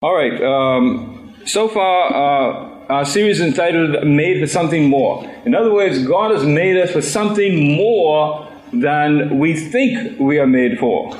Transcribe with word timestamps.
All 0.00 0.14
right. 0.14 0.40
Um, 0.40 1.34
so 1.44 1.66
far, 1.66 2.14
uh, 2.14 2.86
our 2.88 3.04
series 3.04 3.40
entitled 3.40 4.06
Made 4.06 4.40
for 4.40 4.46
Something 4.46 4.88
More. 4.88 5.28
In 5.44 5.56
other 5.56 5.72
words, 5.72 6.06
God 6.06 6.30
has 6.30 6.44
made 6.44 6.76
us 6.76 6.92
for 6.92 7.02
something 7.02 7.76
more 7.76 8.48
than 8.72 9.40
we 9.40 9.56
think 9.56 10.20
we 10.20 10.38
are 10.38 10.46
made 10.46 10.78
for. 10.78 11.18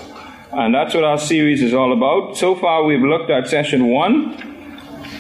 And 0.53 0.73
that's 0.73 0.95
what 0.95 1.03
our 1.03 1.19
series 1.19 1.61
is 1.61 1.75
all 1.75 1.93
about. 1.93 2.37
So 2.37 2.55
far, 2.55 2.85
we've 2.85 3.03
looked 3.03 3.31
at 3.31 3.49
session 3.49 3.89
one 3.89 4.39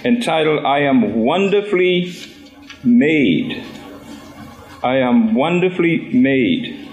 entitled 0.04 0.64
I 0.64 0.82
Am 0.82 1.16
Wonderfully 1.16 2.14
Made. 2.84 3.64
I 4.84 4.98
am 4.98 5.34
wonderfully 5.34 6.12
made. 6.12 6.87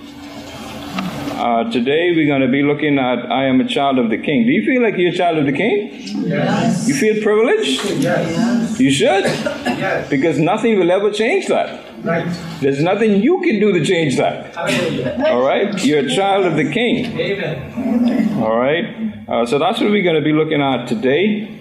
Uh, 1.36 1.70
today 1.70 2.14
we're 2.16 2.28
going 2.28 2.40
to 2.40 2.48
be 2.48 2.64
looking 2.64 2.98
at 2.98 3.30
I 3.30 3.44
am 3.48 3.60
a 3.60 3.68
child 3.68 4.00
of 4.00 4.10
the 4.10 4.18
king. 4.18 4.46
Do 4.46 4.54
you 4.54 4.66
feel 4.66 4.82
like 4.82 4.96
you're 4.98 5.12
a 5.12 5.16
child 5.16 5.38
of 5.38 5.46
the 5.46 5.52
king? 5.52 5.90
Yes. 6.26 6.88
You 6.88 6.96
feel 6.96 7.22
privileged? 7.22 7.84
Yes. 8.00 8.80
You 8.80 8.90
should. 8.90 9.26
Yes. 9.26 10.10
Because 10.10 10.40
nothing 10.40 10.80
will 10.80 10.90
ever 10.90 11.12
change 11.12 11.48
that. 11.48 11.84
Right. 12.06 12.26
There's 12.62 12.82
nothing 12.82 13.22
you 13.22 13.42
can 13.42 13.60
do 13.60 13.74
to 13.74 13.84
change 13.84 14.16
that. 14.16 14.56
Hallelujah. 14.56 15.26
All 15.28 15.46
right? 15.46 15.84
You're 15.84 16.06
a 16.06 16.10
child 16.10 16.46
of 16.46 16.56
the 16.56 16.72
king. 16.72 17.06
Amen. 17.20 18.42
All 18.42 18.58
right? 18.58 19.28
Uh, 19.28 19.46
so 19.46 19.60
that's 19.60 19.82
what 19.82 19.92
we're 19.92 20.04
going 20.04 20.16
to 20.16 20.22
be 20.22 20.32
looking 20.32 20.62
at 20.62 20.88
today. 20.88 21.60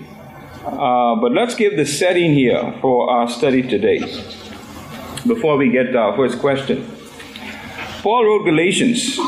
Uh, 0.64 1.16
but 1.16 1.32
let's 1.32 1.56
give 1.56 1.76
the 1.76 1.84
setting 1.84 2.32
here 2.32 2.78
for 2.80 3.10
our 3.10 3.28
study 3.28 3.62
today 3.62 3.98
before 5.26 5.56
we 5.56 5.70
get 5.72 5.90
to 5.90 5.98
our 5.98 6.14
first 6.14 6.38
question. 6.38 6.93
Paul 8.04 8.26
wrote 8.26 8.44
Galatians, 8.44 9.18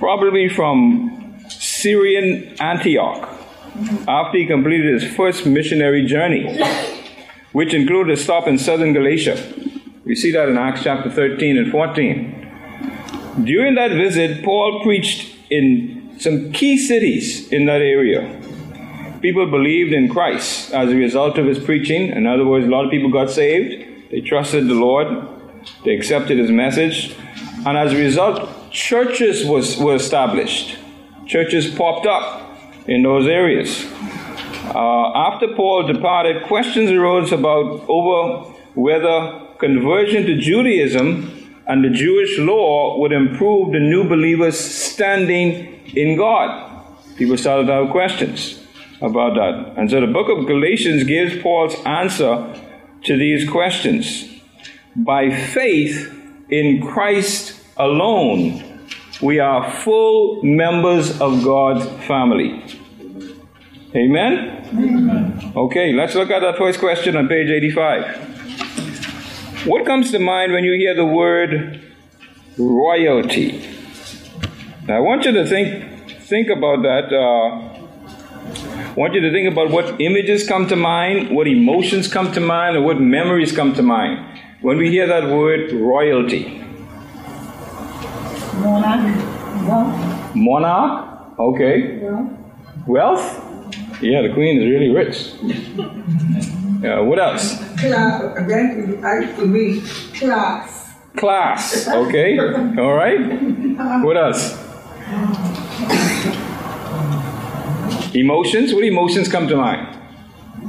probably 0.00 0.48
from 0.48 1.36
Syrian 1.48 2.56
Antioch, 2.58 3.28
after 4.08 4.38
he 4.38 4.44
completed 4.44 5.00
his 5.00 5.14
first 5.14 5.46
missionary 5.46 6.04
journey, 6.04 6.60
which 7.52 7.72
included 7.72 8.18
a 8.18 8.20
stop 8.20 8.48
in 8.48 8.58
southern 8.58 8.92
Galatia. 8.92 9.36
We 10.04 10.16
see 10.16 10.32
that 10.32 10.48
in 10.48 10.58
Acts 10.58 10.82
chapter 10.82 11.08
13 11.08 11.58
and 11.58 11.70
14. 11.70 13.44
During 13.44 13.76
that 13.76 13.92
visit, 13.92 14.42
Paul 14.42 14.82
preached 14.82 15.36
in 15.48 16.16
some 16.18 16.50
key 16.50 16.76
cities 16.78 17.52
in 17.52 17.66
that 17.66 17.82
area. 17.82 18.42
People 19.22 19.48
believed 19.48 19.92
in 19.92 20.08
Christ 20.08 20.72
as 20.72 20.90
a 20.90 20.96
result 20.96 21.38
of 21.38 21.46
his 21.46 21.60
preaching. 21.60 22.08
In 22.08 22.26
other 22.26 22.44
words, 22.44 22.66
a 22.66 22.68
lot 22.68 22.84
of 22.84 22.90
people 22.90 23.12
got 23.12 23.30
saved. 23.30 24.10
They 24.10 24.22
trusted 24.22 24.66
the 24.66 24.74
Lord. 24.74 25.06
They 25.84 25.94
accepted 25.94 26.38
his 26.38 26.50
message. 26.50 27.14
And 27.66 27.76
as 27.76 27.92
a 27.92 27.96
result, 27.96 28.70
churches 28.70 29.44
was, 29.44 29.76
were 29.76 29.96
established. 29.96 30.78
Churches 31.26 31.74
popped 31.74 32.06
up 32.06 32.56
in 32.86 33.02
those 33.02 33.26
areas. 33.26 33.84
Uh, 34.72 35.12
after 35.16 35.48
Paul 35.56 35.92
departed, 35.92 36.44
questions 36.44 36.92
arose 36.92 37.32
about 37.32 37.84
over 37.88 38.52
whether 38.74 39.48
conversion 39.58 40.26
to 40.26 40.38
Judaism 40.38 41.58
and 41.66 41.84
the 41.84 41.90
Jewish 41.90 42.38
law 42.38 43.00
would 43.00 43.10
improve 43.10 43.72
the 43.72 43.80
new 43.80 44.08
believers' 44.08 44.60
standing 44.60 45.84
in 45.96 46.16
God. 46.16 46.84
People 47.16 47.36
started 47.36 47.66
to 47.66 47.72
have 47.72 47.90
questions 47.90 48.62
about 49.00 49.34
that. 49.34 49.74
And 49.76 49.90
so 49.90 50.00
the 50.00 50.06
book 50.06 50.28
of 50.28 50.46
Galatians 50.46 51.02
gives 51.02 51.42
Paul's 51.42 51.74
answer 51.84 52.62
to 53.06 53.16
these 53.16 53.48
questions. 53.50 54.28
By 54.94 55.34
faith 55.34 56.12
in 56.48 56.80
Christ 56.86 57.55
alone, 57.76 58.62
we 59.20 59.38
are 59.38 59.70
full 59.70 60.42
members 60.42 61.20
of 61.20 61.44
God's 61.44 61.86
family. 62.06 62.64
Amen? 63.94 65.52
Okay, 65.56 65.92
let's 65.92 66.14
look 66.14 66.30
at 66.30 66.40
that 66.40 66.56
first 66.58 66.78
question 66.78 67.16
on 67.16 67.28
page 67.28 67.50
85. 67.50 69.66
What 69.66 69.86
comes 69.86 70.10
to 70.12 70.18
mind 70.18 70.52
when 70.52 70.64
you 70.64 70.74
hear 70.74 70.94
the 70.94 71.04
word 71.04 71.82
royalty? 72.58 73.68
Now, 74.86 74.96
I 74.96 75.00
want 75.00 75.24
you 75.24 75.32
to 75.32 75.46
think 75.46 75.92
think 76.20 76.48
about 76.48 76.82
that. 76.82 77.12
Uh, 77.12 77.74
I 78.78 78.92
want 78.94 79.14
you 79.14 79.20
to 79.20 79.30
think 79.30 79.50
about 79.50 79.70
what 79.70 80.00
images 80.00 80.46
come 80.46 80.66
to 80.68 80.76
mind, 80.76 81.34
what 81.34 81.46
emotions 81.46 82.08
come 82.08 82.32
to 82.32 82.40
mind, 82.40 82.76
or 82.76 82.82
what 82.82 83.00
memories 83.00 83.52
come 83.52 83.74
to 83.74 83.82
mind 83.82 84.40
when 84.60 84.78
we 84.78 84.90
hear 84.90 85.06
that 85.06 85.30
word 85.30 85.72
royalty. 85.72 86.65
Monarch. 88.58 89.36
Wealth. 89.66 90.34
Monarch, 90.34 91.38
okay. 91.38 91.98
Wealth. 91.98 92.30
Wealth, 92.86 94.02
yeah, 94.02 94.22
the 94.22 94.32
queen 94.32 94.60
is 94.60 94.70
really 94.70 94.90
rich. 94.90 95.32
Yeah, 96.82 97.00
what 97.00 97.18
else? 97.18 97.56
Class. 97.78 98.36
Again, 98.36 99.00
to 99.36 99.46
me, 99.46 99.80
class. 100.14 100.92
Class, 101.16 101.88
okay. 101.88 102.38
All 102.38 102.92
right. 102.92 103.18
What 104.04 104.18
else? 104.18 104.52
Emotions, 108.14 108.74
what 108.74 108.84
emotions 108.84 109.28
come 109.28 109.48
to 109.48 109.56
mind? 109.56 109.96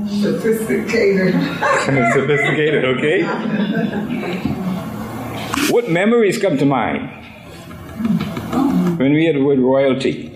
Sophisticated. 0.10 1.34
Sophisticated, 2.14 2.86
okay. 2.86 3.24
What 5.70 5.90
memories 5.90 6.42
come 6.42 6.58
to 6.58 6.66
mind 6.66 7.17
when 8.98 9.14
we 9.14 9.22
hear 9.22 9.44
with 9.44 9.60
royalty? 9.60 10.32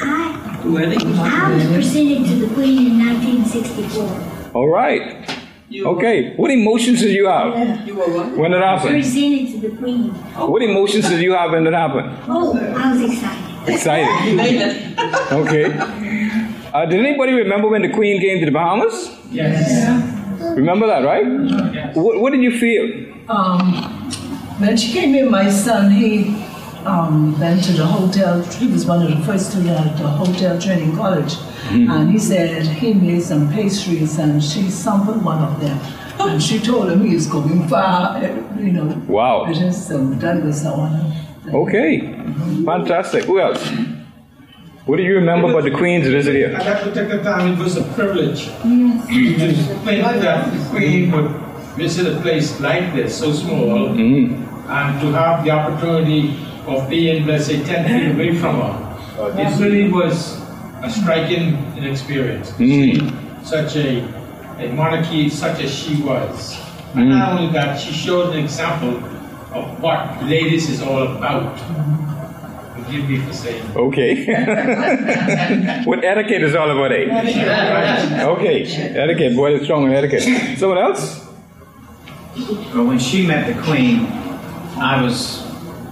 I, 0.00 0.60
I 0.64 1.54
was 1.54 1.66
presented 1.72 2.26
to 2.28 2.46
the 2.46 2.54
Queen 2.54 2.86
in 2.92 2.98
1964. 3.06 4.52
All 4.54 4.68
right. 4.68 5.28
Okay. 5.74 6.34
What 6.36 6.50
emotions 6.50 7.00
did 7.00 7.12
you 7.12 7.26
have 7.26 7.86
You 7.86 7.94
when 7.94 8.52
it 8.52 8.60
happened? 8.62 8.90
Presented 8.94 9.52
to 9.60 9.68
the 9.68 9.76
Queen. 9.76 10.08
What 10.34 10.62
emotions 10.62 11.08
did 11.08 11.20
you 11.20 11.32
have 11.34 11.50
when 11.52 11.66
it 11.66 11.74
happened? 11.74 12.10
Oh, 12.26 12.56
I 12.56 12.92
was 12.92 13.02
excited. 13.12 13.68
Excited. 13.68 14.94
Okay. 15.32 15.66
Uh, 16.72 16.84
did 16.86 17.00
anybody 17.04 17.32
remember 17.32 17.68
when 17.68 17.82
the 17.82 17.88
Queen 17.90 18.20
came 18.20 18.40
to 18.40 18.46
the 18.46 18.52
Bahamas? 18.52 19.10
Yes. 19.30 19.72
Remember 20.56 20.86
that, 20.86 21.00
right? 21.04 21.24
What, 21.94 22.20
what 22.20 22.30
did 22.32 22.42
you 22.42 22.58
feel? 22.58 23.14
Um, 23.28 23.60
when 24.58 24.76
she 24.76 24.92
came 24.92 25.14
in, 25.14 25.30
my 25.30 25.50
son, 25.50 25.90
he 25.90 26.24
um, 26.86 27.38
went 27.40 27.64
to 27.64 27.72
the 27.72 27.86
hotel. 27.86 28.42
He 28.42 28.66
was 28.68 28.86
one 28.86 29.02
of 29.02 29.16
the 29.16 29.24
first 29.24 29.52
to 29.52 29.58
learn 29.58 29.88
at 29.88 29.96
the 29.98 30.08
hotel 30.08 30.60
training 30.60 30.96
college. 30.96 31.34
And 31.70 32.10
he 32.10 32.18
said 32.18 32.66
he 32.66 32.94
made 32.94 33.22
some 33.22 33.52
pastries 33.52 34.18
and 34.18 34.42
she 34.42 34.70
sampled 34.70 35.24
one 35.24 35.42
of 35.42 35.60
them. 35.60 35.78
And 36.20 36.42
she 36.42 36.58
told 36.58 36.90
him 36.90 37.04
he's 37.04 37.26
going 37.26 37.68
far, 37.68 38.20
you 38.58 38.72
know. 38.72 38.86
Wow. 39.06 39.46
It 39.50 39.58
is, 39.58 39.86
so 39.86 40.04
that 40.14 40.42
was 40.42 40.62
the 40.62 40.70
one. 40.70 41.12
Okay. 41.54 42.00
Fantastic. 42.64 43.24
Who 43.24 43.38
else? 43.40 43.62
What 44.86 44.96
do 44.96 45.02
you 45.02 45.16
remember 45.16 45.50
about 45.50 45.64
the 45.64 45.70
Queen's 45.70 46.06
visit 46.08 46.34
here? 46.34 46.56
I 46.58 46.62
had 46.62 46.82
to 46.84 46.94
take 46.94 47.08
the 47.10 47.22
time, 47.22 47.52
it 47.52 47.58
was 47.62 47.76
a 47.76 47.84
privilege 47.92 48.46
to 48.46 49.00
think 49.84 50.02
that 50.02 50.50
the 50.50 50.66
Queen 50.70 51.12
would 51.12 51.30
visit 51.76 52.06
a 52.16 52.20
place 52.22 52.58
like 52.60 52.94
this, 52.94 53.18
so 53.18 53.32
small, 53.32 53.88
Mm. 53.90 54.32
and 54.68 55.00
to 55.02 55.12
have 55.12 55.44
the 55.44 55.50
opportunity 55.50 56.34
of 56.68 56.88
being, 56.88 57.26
let's 57.26 57.46
say, 57.46 57.62
10 57.64 57.84
feet 57.88 58.14
away 58.14 58.38
from 58.38 58.60
her. 58.60 58.88
It 59.40 59.60
really 59.60 59.90
was 59.90 60.40
a 60.82 60.90
striking 60.90 61.54
experience 61.82 62.50
to 62.52 62.58
see 62.58 63.12
such 63.44 63.76
a, 63.76 64.00
a 64.58 64.72
monarchy 64.72 65.28
such 65.28 65.60
as 65.62 65.74
she 65.74 66.00
was. 66.02 66.56
And 66.94 67.08
not 67.10 67.32
only 67.38 67.52
that, 67.52 67.78
she 67.80 67.92
showed 67.92 68.34
an 68.34 68.44
example 68.44 68.96
of 69.52 69.80
what 69.80 70.22
ladies 70.24 70.68
is 70.70 70.82
all 70.82 71.02
about. 71.16 71.58
Forgive 72.74 73.08
me 73.08 73.18
for 73.18 73.32
saying. 73.32 73.76
Okay. 73.76 74.24
what 75.84 76.04
etiquette 76.04 76.42
is 76.42 76.54
all 76.54 76.70
about, 76.70 76.92
eh? 76.92 78.24
Okay. 78.24 78.62
Etiquette. 78.64 79.36
Boy, 79.36 79.54
is 79.56 79.64
strong 79.64 79.84
on 79.84 79.92
etiquette. 79.92 80.58
Someone 80.58 80.78
else? 80.78 81.26
But 82.36 82.84
when 82.84 82.98
she 82.98 83.26
met 83.26 83.52
the 83.52 83.60
queen, 83.62 84.06
I 84.78 85.02
was 85.02 85.44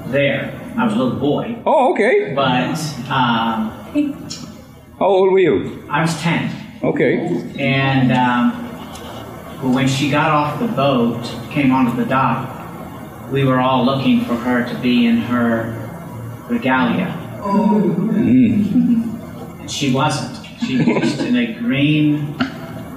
there. 0.07 0.66
I 0.79 0.85
was 0.85 0.95
a 0.95 0.99
little 0.99 1.19
boy, 1.19 1.57
Oh, 1.65 1.93
okay. 1.93 2.33
but 2.35 2.79
um, 3.11 3.71
How 4.99 5.07
old 5.07 5.33
were 5.33 5.39
you? 5.39 5.83
I 5.89 6.03
was 6.03 6.21
10. 6.21 6.51
Okay. 6.83 7.19
And 7.59 8.13
um, 8.13 8.53
when 9.73 9.89
she 9.89 10.11
got 10.11 10.31
off 10.31 10.61
the 10.61 10.69
boat, 10.69 11.23
came 11.51 11.73
onto 11.73 11.97
the 11.97 12.05
dock, 12.05 12.53
we 13.33 13.45
were 13.45 13.59
all 13.59 13.85
looking 13.85 14.21
for 14.25 14.35
her 14.35 14.69
to 14.69 14.75
be 14.81 15.07
in 15.07 15.17
her 15.17 15.73
regalia. 16.49 17.15
Oh. 17.43 17.79
And 18.11 19.71
she 19.71 19.93
wasn't. 19.93 20.47
She 20.67 20.79
was 20.79 21.19
in 21.21 21.37
a 21.37 21.55
green, 21.55 22.19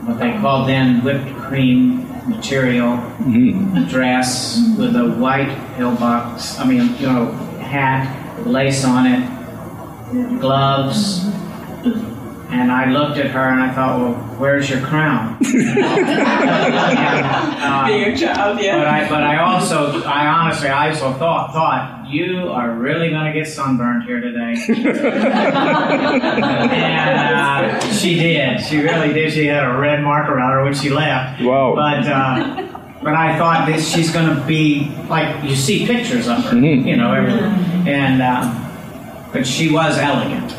what 0.05 0.19
they 0.19 0.31
called 0.39 0.67
then 0.67 1.01
whipped 1.03 1.33
cream 1.37 2.07
material 2.29 2.97
dress 3.89 4.59
with 4.77 4.95
a 4.95 5.09
white 5.17 5.49
pillbox, 5.77 6.59
I 6.59 6.65
mean, 6.65 6.95
you 6.97 7.07
know, 7.07 7.45
hat, 7.69 8.45
lace 8.45 8.83
on 8.83 9.05
it, 9.05 10.39
gloves, 10.39 11.25
And 12.51 12.71
I 12.71 12.89
looked 12.89 13.19
at 13.19 13.27
her 13.27 13.47
and 13.47 13.61
I 13.61 13.71
thought, 13.71 13.99
well, 13.99 14.13
where's 14.39 14.67
your 14.71 14.81
crown? 14.81 15.37
Being 15.39 15.53
a 15.53 15.65
child, 18.17 18.59
yeah. 18.59 18.79
but 18.79 18.87
I, 18.87 19.07
but 19.07 19.21
I 19.21 19.37
also, 19.37 20.01
I 20.01 20.25
honestly, 20.25 20.67
I 20.67 20.89
also 20.89 21.13
thought, 21.13 21.53
thought, 21.53 22.07
you 22.09 22.49
are 22.49 22.71
really 22.71 23.11
going 23.11 23.31
to 23.31 23.39
get 23.39 23.47
sunburned 23.47 24.05
here 24.05 24.19
today. 24.19 24.55
and 26.73 27.35
uh, 27.35 27.79
she 27.91 28.15
did. 28.15 28.61
She 28.61 28.79
really 28.79 29.13
did. 29.13 29.31
She 29.31 29.45
had 29.45 29.63
a 29.63 29.77
red 29.77 30.01
mark 30.01 30.27
around 30.27 30.53
her 30.53 30.63
when 30.63 30.73
she 30.73 30.89
left. 30.89 31.39
Wow. 31.43 31.75
But 31.75 32.07
uh, 32.07 32.65
but 33.01 33.13
I 33.13 33.37
thought 33.37 33.65
this, 33.67 33.87
she's 33.91 34.11
going 34.11 34.33
to 34.35 34.41
be 34.45 34.91
like 35.09 35.43
you 35.43 35.55
see 35.55 35.85
pictures 35.85 36.27
of 36.27 36.43
her, 36.45 36.55
Mhm. 36.55 36.85
you 36.85 36.97
know, 36.97 37.13
everywhere. 37.13 37.47
and 37.87 38.21
um, 38.21 38.65
but 39.33 39.45
she 39.45 39.69
was 39.71 39.97
elegant. 39.97 40.55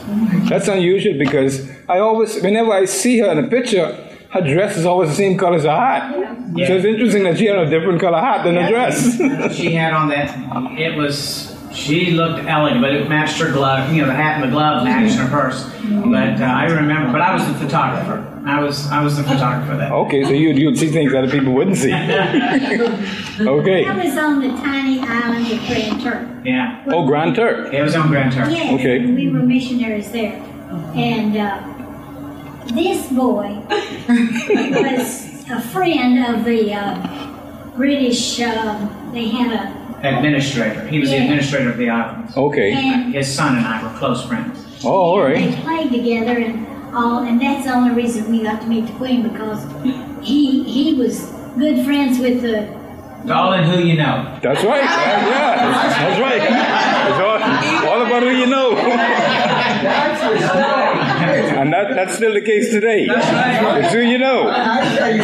That's 0.49 0.69
unusual 0.69 1.19
because 1.19 1.69
I 1.89 1.99
always, 1.99 2.41
whenever 2.43 2.73
I 2.73 2.85
see 2.85 3.19
her 3.19 3.31
in 3.33 3.39
a 3.45 3.49
picture, 3.49 3.97
her 4.31 4.41
dress 4.43 4.77
is 4.77 4.87
always 4.87 5.09
the 5.11 5.17
same 5.17 5.37
color 5.37 5.57
as 5.57 5.65
her 5.65 5.71
hat. 5.77 6.15
Yeah. 6.55 6.69
So 6.69 6.75
it's 6.77 6.85
interesting 6.85 7.25
that 7.25 7.37
she 7.37 7.47
had 7.47 7.59
a 7.59 7.69
different 7.69 8.01
color 8.01 8.21
hat 8.21 8.45
than 8.45 8.55
her 8.57 8.69
dress. 8.69 9.17
she 9.57 9.73
had 9.73 9.93
on 9.93 10.09
that. 10.11 10.33
It 10.79 10.97
was. 10.97 11.57
She 11.73 12.11
looked 12.13 12.45
elegant, 12.49 12.81
but 12.83 12.93
it 12.93 13.09
matched 13.09 13.39
her 13.41 13.53
glove. 13.53 13.93
You 13.93 14.03
know, 14.03 14.09
the 14.09 14.15
hat 14.15 14.35
and 14.37 14.45
the 14.45 14.49
glove 14.53 14.83
matched 14.85 15.15
her 15.17 15.29
purse. 15.29 15.65
But 15.89 16.41
uh, 16.41 16.45
I 16.45 16.65
remember. 16.67 17.13
But 17.13 17.21
I 17.23 17.33
was 17.35 17.47
the 17.47 17.55
photographer. 17.55 18.27
I 18.45 18.61
was. 18.61 18.91
I 18.91 19.03
was 19.05 19.17
the 19.17 19.23
photographer 19.23 19.77
that. 19.77 19.93
okay, 19.93 20.25
so 20.25 20.31
you'd, 20.31 20.57
you'd 20.59 20.79
see 20.79 20.89
things 20.89 21.13
that 21.13 21.25
other 21.25 21.33
people 21.33 21.53
wouldn't 21.53 21.77
see. 21.77 21.93
okay. 23.41 23.85
I 23.85 24.05
was 24.05 24.17
on 24.17 24.41
the 24.41 24.49
tiny 24.63 25.01
island 25.01 25.51
of 25.53 25.59
Grand 25.67 26.01
Turk. 26.03 26.29
Yeah. 26.45 26.83
Oh, 26.89 27.07
Grand 27.07 27.35
Turk. 27.37 27.73
It 27.73 27.83
was 27.83 27.95
on 27.95 28.09
Grand 28.09 28.33
Turk. 28.33 28.51
Yes, 28.51 28.73
Okay. 28.81 28.99
and 28.99 29.15
we 29.15 29.29
were 29.29 29.41
missionaries 29.41 30.11
there. 30.11 30.33
And 30.95 31.37
uh, 31.37 32.65
this 32.75 33.09
boy 33.09 33.63
was 34.09 35.51
a 35.51 35.61
friend 35.61 36.35
of 36.35 36.45
the 36.45 36.73
uh, 36.73 37.73
British, 37.77 38.41
um, 38.41 39.11
they 39.13 39.29
had 39.29 39.53
a, 39.53 39.81
Administrator. 40.03 40.87
He 40.89 40.99
was 40.99 41.11
the 41.11 41.17
administrator 41.19 41.69
of 41.71 41.77
the 41.77 41.91
islands. 41.91 42.35
Okay. 42.35 42.73
and 42.73 43.13
His 43.15 43.31
son 43.31 43.59
and 43.59 43.67
I 43.67 43.83
were 43.83 43.99
close 43.99 44.25
friends. 44.27 44.65
Oh, 44.83 44.89
all 44.89 45.21
right. 45.21 45.51
they 45.55 45.61
played 45.61 45.91
together 45.93 46.39
and 46.39 46.67
all, 46.95 47.23
and 47.23 47.41
that's 47.41 47.65
the 47.65 47.73
only 47.73 47.95
reason 47.95 48.31
we 48.31 48.43
got 48.43 48.61
to 48.63 48.67
meet 48.67 48.87
the 48.87 48.93
Queen 48.95 49.23
because 49.29 49.65
he 50.23 50.63
he 50.65 50.95
was 50.95 51.21
good 51.59 51.85
friends 51.85 52.19
with 52.19 52.43
the 52.43 52.69
It's 53.23 53.31
all 53.31 53.53
in 53.53 53.65
who 53.65 53.79
you 53.79 53.97
know. 53.97 54.39
That's 54.43 54.65
right. 54.65 54.83
Uh, 54.83 55.29
yeah, 55.31 55.57
that's 55.99 56.21
right. 56.21 56.43
It's 57.11 57.21
all, 57.21 57.91
all 57.91 58.03
about 58.07 58.23
who 58.23 58.31
you 58.31 58.47
know. 58.47 58.77
And 61.61 61.73
that, 61.73 61.95
that's 61.95 62.15
still 62.17 62.33
the 62.35 62.41
case 62.41 62.71
today. 62.71 63.07
It's 63.11 63.93
who 63.93 64.01
you 64.01 64.19
know. 64.19 64.49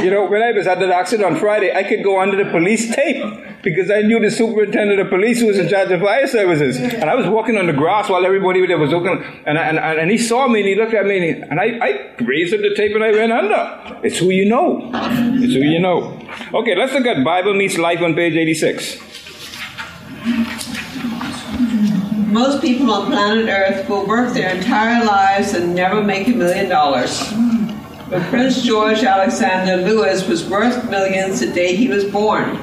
You 0.05 0.11
know, 0.11 0.27
when 0.27 0.43
I 0.43 0.53
was 0.53 0.67
at 0.67 0.79
the 0.79 0.95
accident 0.95 1.27
on 1.31 1.37
Friday, 1.41 1.75
I 1.75 1.83
could 1.83 2.03
go 2.05 2.21
under 2.21 2.37
the 2.43 2.51
police 2.51 2.95
tape 2.95 3.23
because 3.63 3.91
I 3.91 4.03
knew 4.03 4.21
the 4.21 4.31
superintendent 4.31 5.01
of 5.01 5.09
police 5.09 5.41
who 5.41 5.47
was 5.47 5.59
in 5.59 5.69
charge 5.69 5.91
of 5.91 6.01
fire 6.01 6.27
services. 6.27 6.77
And 6.79 7.05
I 7.11 7.15
was 7.15 7.27
walking 7.27 7.57
on 7.57 7.67
the 7.67 7.73
grass 7.73 8.09
while 8.09 8.25
everybody 8.25 8.65
there 8.67 8.79
was 8.79 8.91
looking, 8.91 9.23
and, 9.47 9.59
I- 9.59 9.69
and, 9.69 9.79
and, 9.79 9.99
and 10.01 10.11
he 10.11 10.19
saw 10.19 10.47
me 10.49 10.61
and 10.61 10.69
he 10.69 10.75
looked 10.75 10.95
at 10.95 11.07
me 11.07 11.17
and, 11.17 11.25
he, 11.25 11.43
and 11.51 11.59
I, 11.61 11.79
I 11.87 12.15
raised 12.23 12.55
up 12.55 12.61
the 12.61 12.75
tape 12.77 12.95
and 12.95 13.03
I 13.03 13.11
went 13.13 13.33
under. 13.33 14.01
It's 14.05 14.19
who 14.19 14.31
you 14.31 14.49
know. 14.49 14.91
It's 14.95 15.55
who 15.55 15.61
you 15.61 15.81
know. 15.81 16.21
Okay, 16.55 16.75
let's 16.77 16.93
look 16.93 17.07
at 17.07 17.25
Bible 17.25 17.55
Meets 17.55 17.79
Life 17.79 18.01
on 18.03 18.15
page 18.15 18.35
86. 18.37 19.16
Most 22.37 22.61
people 22.61 22.91
on 22.91 23.07
planet 23.07 23.49
Earth 23.49 23.89
will 23.89 24.05
work 24.05 24.35
their 24.35 24.55
entire 24.55 25.03
lives 25.07 25.55
and 25.55 25.75
never 25.75 26.05
make 26.05 26.29
a 26.29 26.33
million 26.33 26.69
dollars. 26.69 27.33
But 28.11 28.25
Prince 28.25 28.61
George 28.61 29.03
Alexander 29.03 29.79
Louis 29.79 30.29
was 30.29 30.47
worth 30.47 30.91
millions 30.91 31.41
the 31.41 31.51
day 31.51 31.75
he 31.75 31.89
was 31.89 32.05
born. 32.05 32.59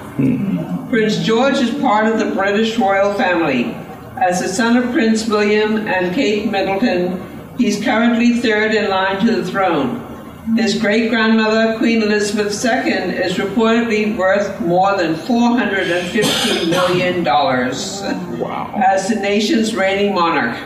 Prince 0.90 1.18
George 1.26 1.56
is 1.56 1.72
part 1.82 2.06
of 2.06 2.20
the 2.20 2.36
British 2.36 2.78
royal 2.78 3.16
family. 3.16 3.74
As 4.22 4.42
the 4.42 4.48
son 4.48 4.78
of 4.78 4.92
Prince 4.92 5.28
William 5.28 5.88
and 5.88 6.14
Kate 6.14 6.52
Middleton, 6.52 7.20
he's 7.58 7.84
currently 7.84 8.42
third 8.42 8.76
in 8.76 8.92
line 8.92 9.26
to 9.26 9.38
the 9.38 9.44
throne. 9.44 10.13
His 10.58 10.78
great 10.80 11.10
grandmother, 11.10 11.78
Queen 11.78 12.04
Elizabeth 12.04 12.54
II, 12.64 12.92
is 12.92 13.36
reportedly 13.38 14.16
worth 14.18 14.60
more 14.62 14.96
than 14.98 15.16
$450 15.16 16.70
million 16.70 17.24
Wow. 17.24 18.74
as 18.86 19.08
the 19.08 19.16
nation's 19.16 19.74
reigning 19.74 20.14
monarch. 20.14 20.58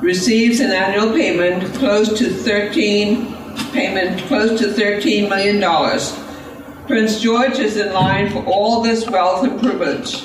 Receives 0.00 0.60
an 0.60 0.70
annual 0.70 1.12
payment 1.12 1.74
close 1.74 2.16
to 2.18 2.30
13 2.30 3.34
payment 3.72 4.22
close 4.28 4.58
to 4.60 4.72
13 4.72 5.28
million 5.28 5.58
dollars. 5.60 6.16
Prince 6.86 7.20
George 7.20 7.58
is 7.58 7.76
in 7.76 7.92
line 7.92 8.30
for 8.30 8.42
all 8.46 8.80
this 8.82 9.04
wealth 9.10 9.42
and 9.44 9.60
privilege. 9.60 10.22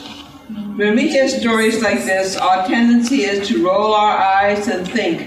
When 0.78 0.96
we 0.96 1.10
hear 1.10 1.28
stories 1.28 1.81
like 1.81 2.06
this, 2.06 2.38
our 2.38 2.66
tendency 2.68 3.24
is 3.24 3.48
to 3.48 3.66
roll 3.66 3.94
our 3.94 4.16
eyes 4.18 4.68
and 4.68 4.88
think, 4.88 5.22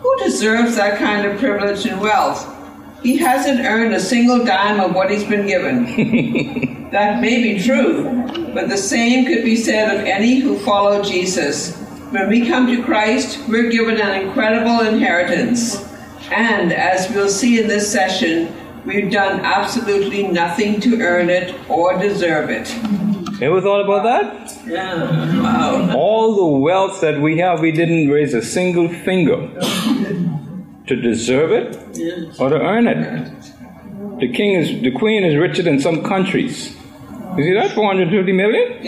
who 0.00 0.16
deserves 0.24 0.74
that 0.76 0.98
kind 0.98 1.26
of 1.26 1.38
privilege 1.38 1.84
and 1.86 2.00
wealth? 2.00 2.50
He 3.04 3.18
hasn't 3.18 3.60
earned 3.60 3.92
a 3.92 4.00
single 4.00 4.46
dime 4.46 4.80
of 4.80 4.94
what 4.94 5.10
he's 5.10 5.24
been 5.24 5.46
given. 5.46 6.88
that 6.90 7.20
may 7.20 7.42
be 7.42 7.62
true, 7.62 8.04
but 8.54 8.70
the 8.70 8.78
same 8.78 9.26
could 9.26 9.44
be 9.44 9.56
said 9.56 9.94
of 9.94 10.06
any 10.06 10.40
who 10.40 10.58
follow 10.60 11.02
Jesus. 11.02 11.76
When 12.12 12.30
we 12.30 12.48
come 12.48 12.66
to 12.66 12.82
Christ, 12.82 13.46
we're 13.46 13.68
given 13.70 14.00
an 14.00 14.22
incredible 14.22 14.86
inheritance. 14.86 15.86
And 16.32 16.72
as 16.72 17.10
we'll 17.10 17.28
see 17.28 17.60
in 17.60 17.68
this 17.68 17.92
session, 17.92 18.56
we've 18.86 19.12
done 19.12 19.40
absolutely 19.40 20.26
nothing 20.28 20.80
to 20.80 21.02
earn 21.02 21.28
it 21.28 21.54
or 21.68 21.98
deserve 21.98 22.48
it. 22.48 22.74
Ever 23.42 23.60
thought 23.60 23.82
about 23.84 24.02
that? 24.04 24.66
Yeah, 24.66 25.42
wow. 25.42 25.94
All 25.94 26.36
the 26.36 26.58
wealth 26.58 27.02
that 27.02 27.20
we 27.20 27.36
have, 27.36 27.60
we 27.60 27.70
didn't 27.70 28.08
raise 28.08 28.32
a 28.32 28.40
single 28.40 28.88
finger 28.88 29.50
to 30.86 30.96
deserve 30.96 31.50
it 31.52 31.76
or 32.40 32.50
to 32.50 32.56
earn 32.60 32.86
it. 32.86 33.32
The 34.20 34.28
king 34.32 34.52
is, 34.54 34.82
the 34.82 34.90
queen 34.92 35.24
is 35.24 35.36
richer 35.36 35.62
than 35.62 35.80
some 35.80 36.02
countries. 36.04 36.76
You 37.36 37.42
see 37.44 37.52
that? 37.54 37.72
450 37.72 38.32
million? 38.32 38.82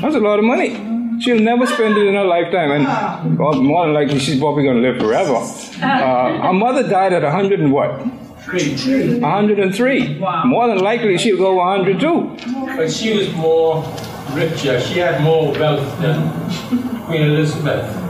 That's 0.00 0.14
a 0.16 0.20
lot 0.20 0.38
of 0.38 0.44
money. 0.44 1.20
She'll 1.20 1.38
never 1.40 1.66
spend 1.66 1.96
it 1.96 2.06
in 2.06 2.14
her 2.14 2.24
lifetime, 2.24 2.70
and 2.72 3.38
more 3.38 3.54
than 3.54 3.92
likely, 3.94 4.18
she's 4.18 4.38
probably 4.40 4.64
going 4.64 4.82
to 4.82 4.88
live 4.90 4.98
forever. 5.00 5.36
Uh, 5.82 6.42
her 6.42 6.52
mother 6.52 6.82
died 6.88 7.12
at 7.12 7.22
100 7.22 7.60
and 7.60 7.72
what? 7.72 8.00
Three. 8.40 8.74
103. 9.20 10.18
More 10.44 10.66
than 10.68 10.78
likely, 10.78 11.16
she'll 11.18 11.36
go 11.38 11.54
102. 11.54 12.36
But 12.76 12.90
she 12.92 13.16
was 13.16 13.32
more 13.34 13.84
richer. 14.32 14.80
She 14.80 14.98
had 14.98 15.22
more 15.22 15.52
wealth 15.52 15.98
than 16.00 16.30
Queen 17.04 17.22
Elizabeth. 17.22 18.03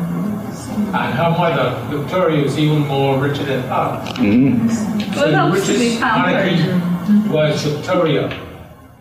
And 0.77 1.15
her 1.15 1.31
mother, 1.31 1.97
Victoria, 1.97 2.43
was 2.43 2.59
even 2.59 2.81
more 2.87 3.19
richer 3.19 3.45
than 3.45 3.63
her. 3.63 4.03
So 5.15 5.31
the 5.31 5.51
richest 5.53 6.01
monarchy 6.01 7.29
was 7.31 7.63
Victoria. 7.63 8.29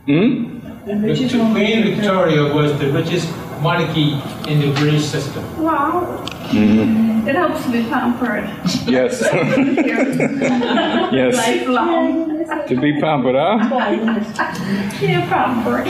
Hmm? 0.05 0.59
Vict- 0.85 1.31
Queen 1.31 1.95
Victoria 1.95 2.53
was 2.53 2.77
the 2.79 2.91
richest 2.91 3.29
monarchy 3.61 4.19
in 4.47 4.59
the 4.59 4.73
British 4.79 5.05
system. 5.05 5.43
Wow. 5.61 6.25
Mm-hmm. 6.51 7.27
It 7.27 7.35
helps 7.35 7.63
to 7.65 7.71
be 7.71 7.83
pampered. 7.83 8.49
Yes. 8.85 9.21
yes. 11.13 11.35
Lifelong. 11.37 12.32
To 12.67 12.75
be 12.79 12.99
pampered, 12.99 13.35
huh? 13.35 13.57
Yeah, 15.01 15.27
pampered. 15.29 15.87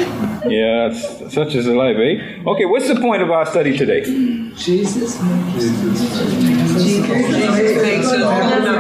Yeah, 0.52 0.92
such 1.30 1.56
is 1.56 1.66
the 1.66 1.74
life, 1.74 1.98
eh? 1.98 2.44
Okay, 2.46 2.66
what's 2.66 2.88
the 2.88 3.00
point 3.00 3.22
of 3.22 3.32
our 3.32 3.46
study 3.46 3.78
today? 3.78 4.02
Jesus. 4.56 5.20
Jesus 6.78 7.52
makes 7.52 7.92
us 7.92 8.38
full 8.40 8.40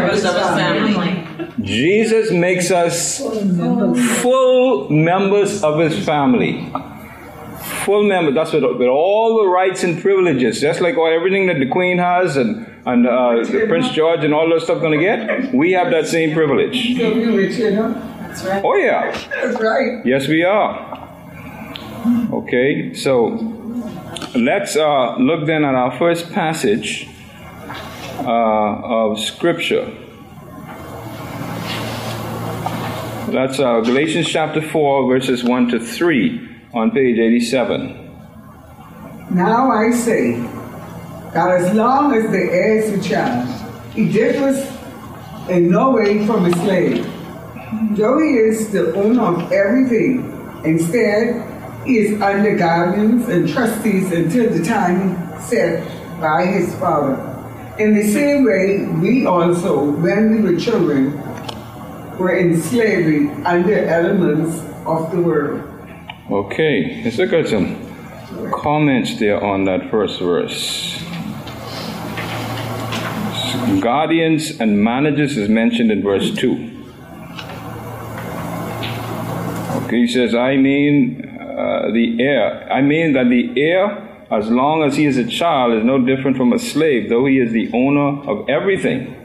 members 0.09 0.23
of 0.25 0.35
his 0.35 0.55
family. 0.55 1.27
Jesus 1.61 2.31
makes 2.31 2.71
us 2.71 3.19
full 4.21 4.89
members 4.89 5.63
of 5.63 5.79
his 5.79 6.05
family. 6.05 6.71
Full 7.85 8.03
members. 8.03 8.35
That's 8.35 8.51
with, 8.53 8.63
with 8.63 8.87
all 8.87 9.43
the 9.43 9.47
rights 9.49 9.83
and 9.83 10.01
privileges, 10.01 10.59
just 10.61 10.81
like 10.81 10.97
all, 10.97 11.07
everything 11.07 11.47
that 11.47 11.59
the 11.59 11.67
Queen 11.67 11.97
has 11.97 12.37
and 12.37 12.67
and 12.85 13.07
uh, 13.07 13.43
Prince 13.67 13.89
George 13.89 14.23
and 14.23 14.33
all 14.33 14.49
that 14.49 14.61
stuff 14.61 14.81
going 14.81 14.99
to 14.99 15.03
get. 15.03 15.53
We 15.53 15.71
have 15.71 15.91
that 15.91 16.07
same 16.07 16.33
privilege. 16.33 16.97
So 16.97 17.13
we 17.13 17.25
rich, 17.25 17.57
you 17.57 17.71
know? 17.71 18.09
Oh 18.63 18.75
yeah. 18.75 19.11
That's 19.29 19.61
right. 19.61 20.05
Yes, 20.05 20.27
we 20.27 20.43
are. 20.43 20.99
Okay, 22.33 22.93
so 22.93 23.27
let's 24.35 24.75
uh, 24.75 25.15
look 25.17 25.45
then 25.45 25.63
at 25.63 25.75
our 25.75 25.97
first 25.97 26.31
passage 26.33 27.07
uh, 28.19 28.25
of 28.25 29.19
Scripture. 29.19 29.85
That's 33.31 33.59
uh, 33.59 33.79
Galatians 33.81 34.27
chapter 34.27 34.61
4, 34.61 35.07
verses 35.07 35.43
1 35.43 35.69
to 35.69 35.79
3 35.79 36.49
on 36.73 36.91
page 36.91 37.17
87. 37.17 37.99
Now 39.31 39.71
I 39.71 39.91
say, 39.91 40.33
that 41.33 41.49
as 41.49 41.73
long 41.73 42.13
as 42.13 42.29
the 42.31 42.37
heir 42.37 42.77
is 42.77 42.93
a 42.93 43.09
child, 43.09 43.49
he 43.93 44.11
differs 44.11 44.67
in 45.49 45.69
no 45.69 45.91
way 45.91 46.25
from 46.25 46.45
a 46.45 46.51
slave. 46.57 47.05
Though 47.97 48.19
he 48.19 48.37
is 48.37 48.71
the 48.71 48.93
owner 48.95 49.23
of 49.23 49.51
everything, 49.51 50.29
instead, 50.63 51.49
he 51.85 51.97
is 51.97 52.21
under 52.21 52.55
guardians 52.55 53.27
and 53.27 53.49
trustees 53.49 54.11
until 54.11 54.49
the 54.49 54.63
time 54.63 55.17
set 55.41 55.83
by 56.21 56.45
his 56.45 56.73
father. 56.75 57.17
In 57.79 57.95
the 57.95 58.07
same 58.11 58.45
way, 58.45 58.85
we 59.01 59.25
also, 59.25 59.91
when 59.91 60.31
we 60.31 60.51
were 60.53 60.59
children, 60.59 61.19
were 62.19 62.35
in 62.35 62.61
slavery 62.61 63.29
under 63.43 63.85
elements 63.85 64.61
of 64.85 65.11
the 65.11 65.19
world. 65.19 65.67
Okay, 66.29 67.03
at 67.03 67.47
some 67.47 67.75
comments 68.51 69.19
there 69.19 69.43
on 69.43 69.65
that 69.65 69.89
first 69.89 70.19
verse. 70.19 71.02
Guardians 73.53 74.59
and 74.59 74.83
managers 74.83 75.37
is 75.37 75.47
mentioned 75.47 75.91
in 75.91 76.01
verse 76.01 76.33
2. 76.33 76.51
Okay, 79.85 79.99
he 79.99 80.07
says, 80.07 80.33
I 80.33 80.55
mean 80.55 81.23
uh, 81.39 81.91
the 81.91 82.17
heir. 82.19 82.71
I 82.71 82.81
mean 82.81 83.13
that 83.13 83.29
the 83.29 83.53
heir, 83.55 84.25
as 84.31 84.49
long 84.49 84.83
as 84.83 84.95
he 84.95 85.05
is 85.05 85.17
a 85.17 85.27
child, 85.27 85.73
is 85.73 85.83
no 85.83 86.03
different 86.03 86.35
from 86.35 86.51
a 86.51 86.57
slave, 86.57 87.09
though 87.09 87.27
he 87.27 87.37
is 87.37 87.51
the 87.51 87.69
owner 87.73 88.27
of 88.27 88.49
everything. 88.49 89.15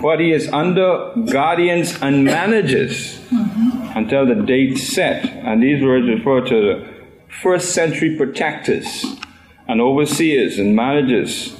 But 0.00 0.20
he 0.20 0.30
is 0.30 0.48
under 0.50 1.12
guardians 1.32 2.00
and 2.00 2.24
managers 2.24 3.20
until 3.96 4.26
the 4.26 4.36
date 4.36 4.76
set. 4.76 5.24
And 5.24 5.60
these 5.60 5.82
words 5.82 6.06
refer 6.06 6.40
to 6.42 6.54
the 6.54 6.94
first 7.42 7.74
century 7.74 8.16
protectors 8.16 9.04
and 9.66 9.80
overseers 9.80 10.58
and 10.58 10.76
managers 10.76 11.56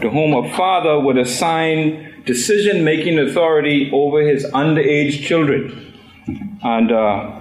to 0.00 0.10
whom 0.10 0.32
a 0.32 0.54
father 0.56 0.98
would 0.98 1.18
assign 1.18 2.22
decision 2.24 2.84
making 2.84 3.18
authority 3.18 3.90
over 3.92 4.20
his 4.22 4.44
underage 4.46 5.22
children. 5.22 5.98
And 6.62 6.92
uh, 6.92 7.40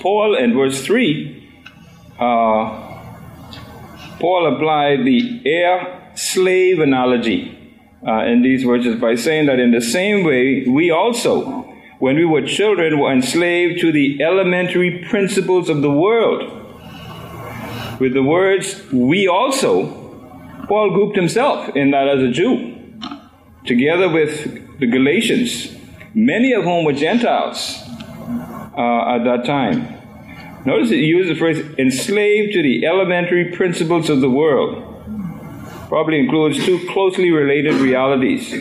Paul 0.00 0.36
in 0.36 0.54
verse 0.54 0.84
3, 0.84 1.52
uh, 2.18 2.84
Paul 4.18 4.54
applied 4.54 5.04
the 5.04 5.42
heir 5.44 6.12
slave 6.14 6.78
analogy 6.80 7.54
uh, 8.06 8.24
in 8.24 8.42
these 8.42 8.64
verses 8.64 9.00
by 9.00 9.14
saying 9.14 9.46
that 9.46 9.58
in 9.58 9.70
the 9.70 9.80
same 9.80 10.24
way, 10.24 10.64
we 10.66 10.90
also, 10.90 11.62
when 11.98 12.16
we 12.16 12.24
were 12.24 12.42
children, 12.42 12.98
were 12.98 13.12
enslaved 13.12 13.80
to 13.80 13.92
the 13.92 14.22
elementary 14.22 15.04
principles 15.10 15.68
of 15.68 15.82
the 15.82 15.90
world. 15.90 16.60
With 18.00 18.12
the 18.12 18.22
words, 18.22 18.82
we 18.92 19.28
also, 19.28 20.03
Paul 20.68 20.90
grouped 20.90 21.16
himself 21.16 21.74
in 21.76 21.90
that 21.90 22.08
as 22.08 22.22
a 22.22 22.30
Jew, 22.30 22.76
together 23.66 24.08
with 24.08 24.78
the 24.78 24.86
Galatians, 24.86 25.74
many 26.14 26.52
of 26.52 26.64
whom 26.64 26.84
were 26.84 26.92
Gentiles 26.92 27.78
uh, 28.76 29.14
at 29.14 29.24
that 29.24 29.44
time. 29.44 29.94
Notice 30.64 30.90
it 30.90 30.96
uses 30.96 31.32
the 31.32 31.38
phrase 31.38 31.58
enslaved 31.78 32.52
to 32.54 32.62
the 32.62 32.86
elementary 32.86 33.52
principles 33.52 34.08
of 34.08 34.20
the 34.20 34.30
world. 34.30 34.82
Probably 35.88 36.18
includes 36.18 36.64
two 36.64 36.86
closely 36.88 37.30
related 37.30 37.74
realities. 37.74 38.54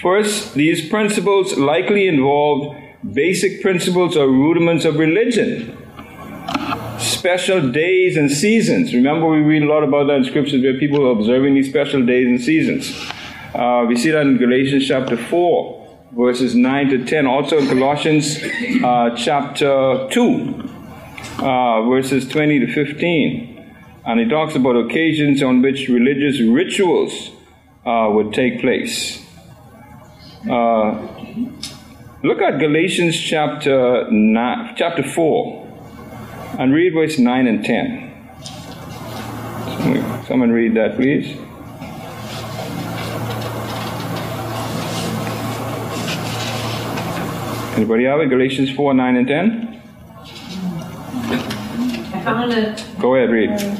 First, 0.00 0.54
these 0.54 0.88
principles 0.88 1.58
likely 1.58 2.06
involved 2.06 2.76
basic 3.12 3.60
principles 3.62 4.16
or 4.16 4.28
rudiments 4.28 4.84
of 4.84 4.96
religion, 4.96 5.76
special 7.18 7.72
days 7.72 8.16
and 8.16 8.30
seasons. 8.30 8.94
Remember, 8.94 9.26
we 9.28 9.40
read 9.40 9.62
a 9.64 9.66
lot 9.66 9.82
about 9.82 10.06
that 10.06 10.18
in 10.18 10.24
scriptures 10.24 10.62
where 10.62 10.78
people 10.78 11.04
are 11.06 11.10
observing 11.10 11.54
these 11.54 11.68
special 11.68 12.06
days 12.06 12.26
and 12.26 12.40
seasons. 12.40 13.10
Uh, 13.54 13.84
we 13.88 13.96
see 13.96 14.10
that 14.10 14.22
in 14.22 14.38
Galatians 14.38 14.86
chapter 14.86 15.16
4, 15.16 15.98
verses 16.12 16.54
9 16.54 16.88
to 16.90 17.04
10. 17.04 17.26
Also 17.26 17.58
in 17.58 17.66
Colossians 17.66 18.38
uh, 18.84 19.16
chapter 19.16 20.06
2, 20.10 20.70
uh, 21.40 21.82
verses 21.88 22.28
20 22.28 22.60
to 22.60 22.72
15. 22.72 23.74
And 24.06 24.20
he 24.20 24.28
talks 24.28 24.54
about 24.54 24.76
occasions 24.76 25.42
on 25.42 25.60
which 25.60 25.88
religious 25.88 26.40
rituals 26.40 27.30
uh, 27.84 28.08
would 28.12 28.32
take 28.32 28.60
place. 28.60 29.24
Uh, 30.48 30.92
look 32.22 32.40
at 32.40 32.60
Galatians 32.60 33.18
chapter, 33.20 34.08
nine, 34.10 34.74
chapter 34.76 35.02
4 35.02 35.57
and 36.58 36.74
read 36.74 36.92
verse 36.92 37.18
9 37.18 37.46
and 37.46 37.64
10. 37.64 38.04
Someone, 40.26 40.50
read 40.50 40.74
that, 40.74 40.96
please. 40.96 41.38
Anybody 47.76 48.04
have 48.04 48.20
it? 48.20 48.28
Galatians 48.28 48.70
4 48.72 48.92
9 48.92 49.16
and 49.16 49.26
10? 49.28 49.82
I 52.12 52.22
found 52.24 52.52
it. 52.52 52.84
Go 52.98 53.14
ahead, 53.14 53.30
read. 53.30 53.50
Uh, 53.50 53.76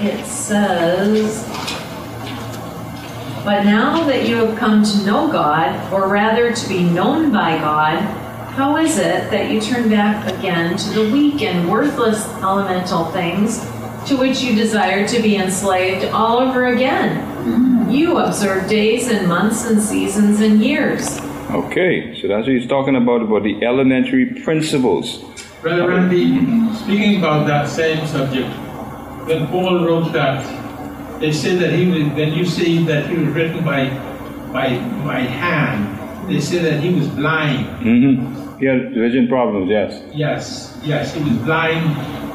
it 0.00 0.24
says, 0.24 1.44
But 3.44 3.64
now 3.64 4.04
that 4.04 4.28
you 4.28 4.36
have 4.36 4.56
come 4.56 4.84
to 4.84 5.04
know 5.04 5.30
God, 5.30 5.92
or 5.92 6.08
rather 6.08 6.54
to 6.54 6.68
be 6.68 6.84
known 6.84 7.32
by 7.32 7.58
God, 7.58 8.25
how 8.56 8.78
is 8.78 8.96
it 8.96 9.30
that 9.30 9.50
you 9.50 9.60
turn 9.60 9.90
back 9.90 10.32
again 10.32 10.78
to 10.78 10.88
the 10.94 11.12
weak 11.12 11.42
and 11.42 11.70
worthless 11.70 12.26
elemental 12.40 13.04
things 13.12 13.60
to 14.08 14.16
which 14.16 14.40
you 14.40 14.54
desire 14.54 15.06
to 15.06 15.20
be 15.20 15.36
enslaved 15.36 16.06
all 16.06 16.38
over 16.38 16.68
again? 16.68 17.20
Hmm. 17.44 17.90
You 17.90 18.16
observe 18.16 18.66
days 18.66 19.08
and 19.08 19.28
months 19.28 19.66
and 19.66 19.78
seasons 19.78 20.40
and 20.40 20.64
years. 20.64 21.18
Okay, 21.50 22.18
so 22.18 22.28
that's 22.28 22.46
what 22.46 22.56
he's 22.56 22.66
talking 22.66 22.96
about, 22.96 23.20
about 23.20 23.42
the 23.42 23.62
elementary 23.62 24.24
principles. 24.42 25.22
Brother 25.60 25.88
Randy, 25.88 26.74
speaking 26.76 27.18
about 27.18 27.46
that 27.46 27.68
same 27.68 28.06
subject, 28.06 28.48
when 29.28 29.46
Paul 29.48 29.84
wrote 29.84 30.14
that, 30.14 31.20
they 31.20 31.30
said 31.30 31.58
that 31.60 31.74
he 31.74 31.90
was, 31.90 32.10
when 32.14 32.32
you 32.32 32.46
say 32.46 32.78
that 32.84 33.10
he 33.10 33.18
was 33.18 33.28
written 33.34 33.62
by, 33.62 33.90
by, 34.50 34.78
by 35.04 35.20
hand, 35.20 35.95
they 36.26 36.40
said 36.40 36.64
that 36.64 36.82
he 36.82 36.94
was 36.94 37.08
blind. 37.08 37.66
Mm-hmm. 37.84 38.58
He 38.58 38.66
had 38.66 38.92
vision 38.94 39.28
problems, 39.28 39.70
yes. 39.70 40.02
Yes, 40.14 40.78
yes, 40.82 41.14
he 41.14 41.22
was 41.22 41.38
blind. 41.38 41.84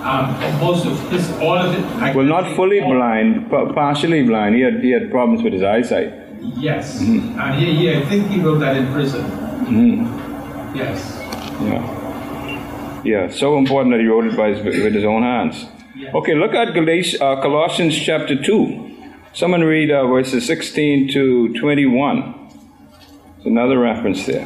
Um, 0.01 0.59
most 0.59 0.85
of 0.85 1.11
his, 1.11 1.29
all 1.39 1.57
of 1.57 1.75
it. 1.77 1.85
I 2.01 2.15
Well, 2.15 2.25
not 2.25 2.55
fully 2.55 2.79
blind, 2.79 3.49
but 3.49 3.75
partially 3.75 4.23
blind. 4.23 4.55
He 4.55 4.61
had, 4.61 4.83
he 4.83 4.91
had 4.91 5.11
problems 5.11 5.43
with 5.43 5.53
his 5.53 5.63
eyesight. 5.63 6.13
Yes, 6.41 6.99
and 7.01 7.55
he, 7.55 7.75
he, 7.75 7.95
I 7.95 8.01
think 8.05 8.27
he 8.29 8.39
wrote 8.39 8.59
that 8.59 8.75
in 8.75 8.91
prison. 8.91 9.21
Mm-hmm. 9.21 10.75
Yes. 10.75 11.17
Yeah. 11.61 13.03
Yeah, 13.03 13.29
so 13.29 13.57
important 13.57 13.93
that 13.93 13.99
he 13.99 14.07
wrote 14.07 14.25
it 14.25 14.37
by 14.37 14.49
his, 14.49 14.63
with 14.63 14.93
his 14.93 15.05
own 15.05 15.23
hands. 15.23 15.65
Yeah. 15.95 16.11
Okay, 16.13 16.35
look 16.35 16.53
at 16.53 16.73
Galatians, 16.73 17.21
uh, 17.21 17.41
Colossians 17.41 17.95
chapter 17.95 18.41
2. 18.41 18.89
Someone 19.33 19.61
read 19.61 19.91
uh, 19.91 20.07
verses 20.07 20.45
16 20.45 21.11
to 21.13 21.53
21. 21.59 22.40
It's 23.41 23.47
another 23.47 23.79
reference 23.79 24.27
there. 24.27 24.45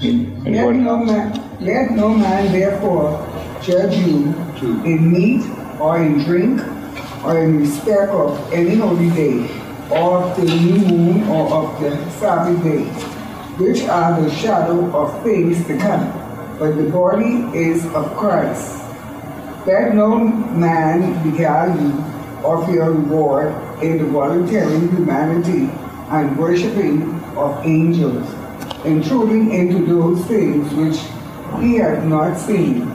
Let 0.00 0.76
no 0.76 1.04
man, 1.04 1.58
let 1.58 1.90
no 1.90 2.14
man 2.14 2.52
therefore 2.52 3.18
judge 3.60 3.96
you 4.06 4.32
in 4.84 5.10
meat 5.10 5.42
or 5.80 6.00
in 6.00 6.22
drink 6.22 6.60
or 7.24 7.40
in 7.40 7.58
respect 7.58 8.12
of 8.12 8.52
any 8.52 8.76
holy 8.76 9.10
day 9.10 9.50
or 9.90 10.22
of 10.22 10.36
the 10.36 10.44
new 10.44 10.86
moon 10.86 11.26
or 11.26 11.52
of 11.52 11.80
the 11.80 12.10
Sabbath 12.12 12.62
day, 12.62 12.84
which 13.58 13.82
are 13.88 14.22
the 14.22 14.30
shadow 14.36 14.96
of 14.96 15.20
things 15.24 15.66
to 15.66 15.76
come. 15.78 16.12
But 16.60 16.76
the 16.76 16.88
body 16.88 17.58
is 17.58 17.84
of 17.86 18.16
Christ. 18.16 18.79
Let 19.66 19.94
no 19.94 20.16
man 20.18 21.22
beguile 21.22 21.78
you 21.78 21.92
of 22.42 22.72
your 22.72 22.92
reward 22.92 23.52
in 23.82 23.98
the 23.98 24.04
voluntary 24.04 24.80
humanity 24.88 25.68
and 26.08 26.34
worshipping 26.38 27.02
of 27.36 27.60
angels, 27.66 28.26
intruding 28.86 29.52
into 29.52 29.84
those 29.84 30.24
things 30.24 30.72
which 30.72 30.96
he 31.60 31.74
had 31.74 32.06
not 32.06 32.38
seen, 32.38 32.86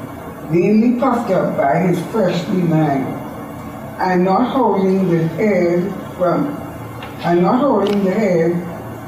vainly 0.50 1.00
puffed 1.00 1.30
up 1.30 1.56
by 1.56 1.82
his 1.82 2.02
fleshly 2.08 2.64
mind, 2.64 3.06
and 4.00 4.24
not 4.24 4.52
holding 4.52 5.08
the 5.08 5.28
head 5.28 5.94
from 6.18 6.48
and 7.24 7.44
not 7.44 7.60
holding 7.60 8.04
the 8.04 8.12
head 8.12 8.54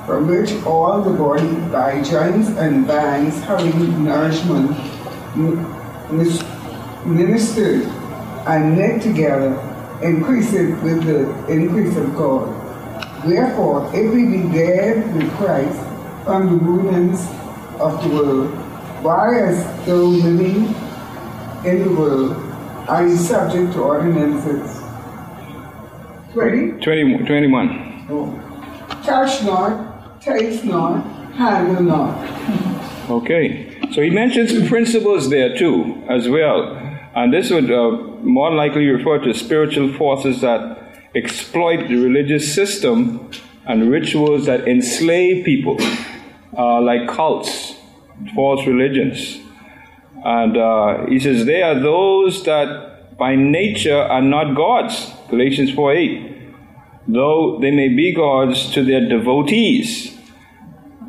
from 0.06 0.28
which 0.28 0.52
all 0.64 1.02
the 1.02 1.12
body 1.12 1.56
by 1.72 2.04
joints 2.04 2.50
and 2.50 2.86
bands 2.86 3.42
having 3.42 4.04
nourishment 4.04 4.78
ministered 7.06 7.84
and 8.48 8.78
knit 8.78 9.02
together 9.02 9.54
increaseth 10.02 10.82
with 10.84 11.04
the 11.06 11.52
increase 11.52 11.96
of 11.98 12.16
God. 12.16 12.54
Therefore, 13.26 13.90
if 13.94 14.14
we 14.14 14.26
be 14.26 14.44
dead 14.52 15.14
with 15.16 15.30
Christ 15.34 15.80
from 16.24 16.46
the 16.48 16.64
rulings 16.64 17.20
of 17.80 18.02
the 18.04 18.10
world, 18.10 18.50
why 19.04 19.40
as 19.40 19.86
though 19.86 20.06
living 20.06 20.74
in 21.66 21.84
the 21.84 21.94
world 22.00 22.36
are 22.88 23.08
you 23.08 23.18
subject 23.18 23.74
to 23.74 23.82
ordinances? 23.82 24.82
20. 26.34 26.80
20, 26.84 27.26
21. 27.26 28.08
Oh. 28.10 28.44
Touch 29.04 29.44
not, 29.44 30.22
taste 30.22 30.64
not, 30.64 31.04
handle 31.34 31.84
not. 31.84 33.10
Okay. 33.10 33.68
So 33.92 34.02
he 34.02 34.10
mentions 34.10 34.68
principles 34.68 35.30
there 35.30 35.58
too, 35.58 36.04
as 36.10 36.30
well. 36.30 36.77
And 37.18 37.34
this 37.34 37.50
would 37.50 37.72
uh, 37.72 37.90
more 38.22 38.54
likely 38.54 38.86
refer 38.86 39.18
to 39.18 39.34
spiritual 39.34 39.92
forces 39.92 40.42
that 40.42 40.78
exploit 41.16 41.88
the 41.88 41.96
religious 41.96 42.54
system 42.54 43.32
and 43.66 43.90
rituals 43.90 44.46
that 44.46 44.68
enslave 44.68 45.44
people, 45.44 45.78
uh, 46.56 46.80
like 46.80 47.10
cults, 47.10 47.74
false 48.36 48.68
religions. 48.68 49.40
And 50.24 50.58
uh, 50.58 51.08
he 51.08 51.20
says, 51.20 51.48
they 51.48 51.64
are 51.64 51.80
those 51.80 52.44
that 52.44 53.18
by 53.18 53.36
nature 53.36 53.98
are 54.00 54.22
not 54.22 54.56
gods. 54.56 55.12
Galatians 55.32 55.72
4 55.74 55.96
8. 55.96 56.54
Though 57.08 57.58
they 57.60 57.72
may 57.72 57.88
be 57.90 58.14
gods 58.14 58.72
to 58.74 58.84
their 58.84 59.10
devotees. 59.10 60.16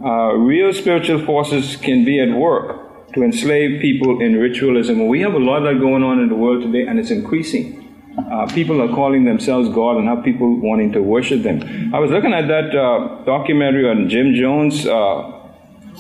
Uh, 0.03 0.33
real 0.37 0.73
spiritual 0.73 1.23
forces 1.27 1.77
can 1.77 2.07
be 2.07 2.19
at 2.19 2.31
work 2.31 2.88
to 3.15 3.23
enslave 3.23 3.81
people 3.81 4.21
in 4.21 4.37
ritualism. 4.37 5.07
We 5.07 5.21
have 5.21 5.35
a 5.35 5.39
lot 5.39 5.59
of 5.59 5.65
that 5.65 5.81
going 5.81 6.03
on 6.03 6.21
in 6.21 6.29
the 6.29 6.35
world 6.35 6.63
today, 6.63 6.87
and 6.87 6.99
it's 6.99 7.11
increasing. 7.11 7.85
Uh, 8.19 8.47
people 8.47 8.83
are 8.83 8.89
calling 8.89 9.25
themselves 9.25 9.69
God 9.69 9.97
and 9.97 10.09
have 10.09 10.25
people 10.25 10.61
wanting 10.61 10.93
to 10.93 11.03
worship 11.03 11.43
them. 11.43 11.95
I 11.95 12.01
was 12.01 12.11
looking 12.11 12.33
at 12.33 12.49
that 12.49 12.75
uh, 12.75 13.25
documentary 13.25 13.89
on 13.89 14.09
Jim 14.09 14.35
Jones' 14.35 14.87
uh, 14.87 15.39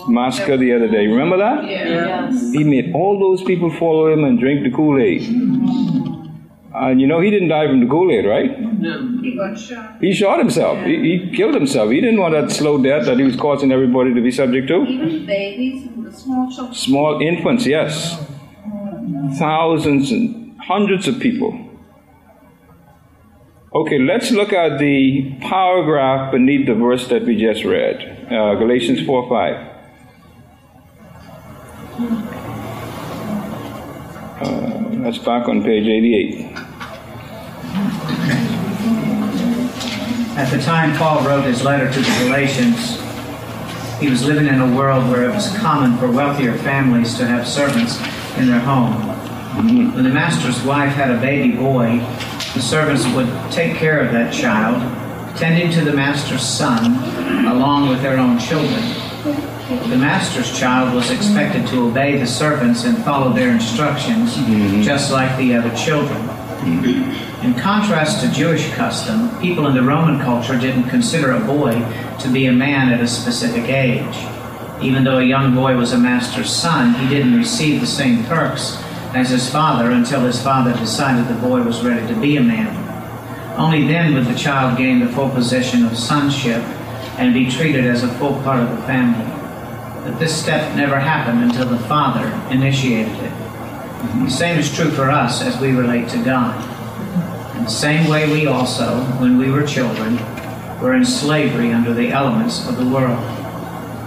massacre 0.08 0.56
the 0.56 0.72
other 0.74 0.88
day. 0.88 1.06
Remember 1.06 1.36
that? 1.38 1.64
Yes. 1.64 2.52
He 2.52 2.64
made 2.64 2.92
all 2.94 3.18
those 3.18 3.44
people 3.44 3.70
follow 3.70 4.12
him 4.12 4.24
and 4.24 4.38
drink 4.38 4.64
the 4.64 4.70
Kool 4.70 5.00
Aid. 5.00 5.22
And 6.74 7.00
you 7.00 7.06
know, 7.06 7.20
he 7.20 7.30
didn't 7.30 7.48
die 7.48 7.66
from 7.68 7.80
the 7.80 7.86
Kool 7.86 8.10
Aid, 8.10 8.26
right? 8.26 8.50
He 8.80 9.36
got 9.36 9.58
shot. 9.58 10.00
He 10.00 10.12
shot 10.12 10.38
himself. 10.38 10.84
He, 10.84 10.96
he 10.96 11.36
killed 11.36 11.54
himself. 11.54 11.90
He 11.90 12.00
didn't 12.00 12.20
want 12.20 12.34
that 12.34 12.50
slow 12.50 12.82
death 12.82 13.06
that 13.06 13.18
he 13.18 13.24
was 13.24 13.36
causing 13.36 13.72
everybody 13.72 14.14
to 14.14 14.20
be 14.20 14.30
subject 14.30 14.68
to. 14.68 14.84
Even 14.84 15.26
babies 15.26 15.86
and 15.88 16.06
the 16.06 16.12
small 16.12 16.50
children. 16.50 16.74
Small 16.74 17.20
infants, 17.20 17.66
yes. 17.66 18.24
Thousands 19.38 20.12
and 20.12 20.58
hundreds 20.60 21.08
of 21.08 21.18
people. 21.18 21.64
Okay, 23.74 23.98
let's 23.98 24.30
look 24.30 24.52
at 24.52 24.78
the 24.78 25.36
paragraph 25.40 26.32
beneath 26.32 26.66
the 26.66 26.74
verse 26.74 27.08
that 27.08 27.24
we 27.24 27.36
just 27.36 27.64
read 27.64 28.32
uh, 28.32 28.54
Galatians 28.54 29.04
4 29.04 29.28
5. 29.28 29.78
Uh, 34.40 35.02
that's 35.02 35.18
back 35.18 35.48
on 35.48 35.62
page 35.62 35.86
88. 35.86 36.67
At 40.38 40.52
the 40.52 40.62
time 40.62 40.96
Paul 40.96 41.24
wrote 41.26 41.46
his 41.46 41.64
letter 41.64 41.90
to 41.90 41.98
the 41.98 42.24
Galatians, 42.24 43.00
he 43.98 44.08
was 44.08 44.24
living 44.24 44.46
in 44.46 44.60
a 44.60 44.76
world 44.76 45.10
where 45.10 45.24
it 45.24 45.34
was 45.34 45.52
common 45.56 45.98
for 45.98 46.08
wealthier 46.08 46.56
families 46.58 47.18
to 47.18 47.26
have 47.26 47.44
servants 47.44 47.98
in 48.38 48.46
their 48.46 48.60
home. 48.60 48.94
When 49.94 50.04
the 50.04 50.10
master's 50.10 50.62
wife 50.62 50.92
had 50.92 51.10
a 51.10 51.20
baby 51.20 51.56
boy, 51.56 51.98
the 52.54 52.62
servants 52.62 53.04
would 53.16 53.26
take 53.50 53.78
care 53.78 53.98
of 53.98 54.12
that 54.12 54.32
child, 54.32 54.80
tending 55.36 55.72
to 55.72 55.84
the 55.84 55.92
master's 55.92 56.42
son 56.42 56.94
along 57.46 57.88
with 57.88 58.00
their 58.00 58.16
own 58.16 58.38
children. 58.38 58.80
The 59.90 59.98
master's 59.98 60.56
child 60.56 60.94
was 60.94 61.10
expected 61.10 61.66
to 61.66 61.88
obey 61.88 62.16
the 62.16 62.28
servants 62.28 62.84
and 62.84 62.96
follow 63.04 63.32
their 63.32 63.50
instructions, 63.50 64.36
just 64.84 65.10
like 65.10 65.36
the 65.36 65.56
other 65.56 65.74
children. 65.74 66.47
In 67.42 67.54
contrast 67.54 68.20
to 68.20 68.30
Jewish 68.30 68.70
custom, 68.74 69.30
people 69.40 69.66
in 69.68 69.74
the 69.74 69.82
Roman 69.82 70.20
culture 70.20 70.58
didn't 70.58 70.90
consider 70.90 71.32
a 71.32 71.40
boy 71.40 71.72
to 72.20 72.28
be 72.32 72.46
a 72.46 72.52
man 72.52 72.92
at 72.92 73.00
a 73.00 73.08
specific 73.08 73.68
age. 73.70 74.16
Even 74.82 75.02
though 75.02 75.18
a 75.18 75.24
young 75.24 75.54
boy 75.54 75.76
was 75.76 75.92
a 75.92 75.98
master's 75.98 76.50
son, 76.50 76.94
he 76.94 77.08
didn't 77.08 77.36
receive 77.36 77.80
the 77.80 77.86
same 77.86 78.24
perks 78.24 78.76
as 79.14 79.30
his 79.30 79.48
father 79.50 79.92
until 79.92 80.20
his 80.20 80.42
father 80.42 80.72
decided 80.74 81.26
the 81.26 81.40
boy 81.40 81.62
was 81.62 81.82
ready 81.82 82.06
to 82.06 82.20
be 82.20 82.36
a 82.36 82.42
man. 82.42 82.76
Only 83.58 83.86
then 83.86 84.14
would 84.14 84.26
the 84.26 84.38
child 84.38 84.76
gain 84.76 85.00
the 85.00 85.12
full 85.12 85.30
position 85.30 85.86
of 85.86 85.96
sonship 85.96 86.62
and 87.18 87.34
be 87.34 87.50
treated 87.50 87.86
as 87.86 88.02
a 88.02 88.14
full 88.18 88.34
part 88.42 88.62
of 88.62 88.70
the 88.70 88.82
family. 88.82 89.24
But 90.04 90.18
this 90.18 90.38
step 90.38 90.76
never 90.76 90.98
happened 90.98 91.42
until 91.42 91.66
the 91.66 91.78
father 91.86 92.28
initiated 92.52 93.16
it. 93.16 93.47
The 93.98 94.30
same 94.30 94.58
is 94.58 94.72
true 94.72 94.90
for 94.90 95.10
us 95.10 95.42
as 95.42 95.60
we 95.60 95.72
relate 95.72 96.08
to 96.10 96.24
God. 96.24 96.54
In 97.56 97.64
the 97.64 97.70
same 97.70 98.08
way, 98.08 98.30
we 98.30 98.46
also, 98.46 99.00
when 99.20 99.38
we 99.38 99.50
were 99.50 99.66
children, 99.66 100.16
were 100.80 100.94
in 100.94 101.04
slavery 101.04 101.72
under 101.72 101.92
the 101.92 102.10
elements 102.10 102.68
of 102.68 102.76
the 102.76 102.88
world. 102.88 103.18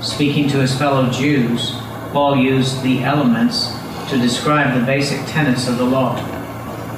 Speaking 0.01 0.47
to 0.49 0.60
his 0.60 0.77
fellow 0.77 1.10
Jews, 1.12 1.71
Paul 2.13 2.38
used 2.38 2.82
the 2.84 3.04
elements 3.04 3.73
to 4.10 4.17
describe 4.17 4.80
the 4.80 4.86
basic 4.86 5.25
tenets 5.27 5.67
of 5.67 5.77
the 5.77 5.84
law. 5.84 6.15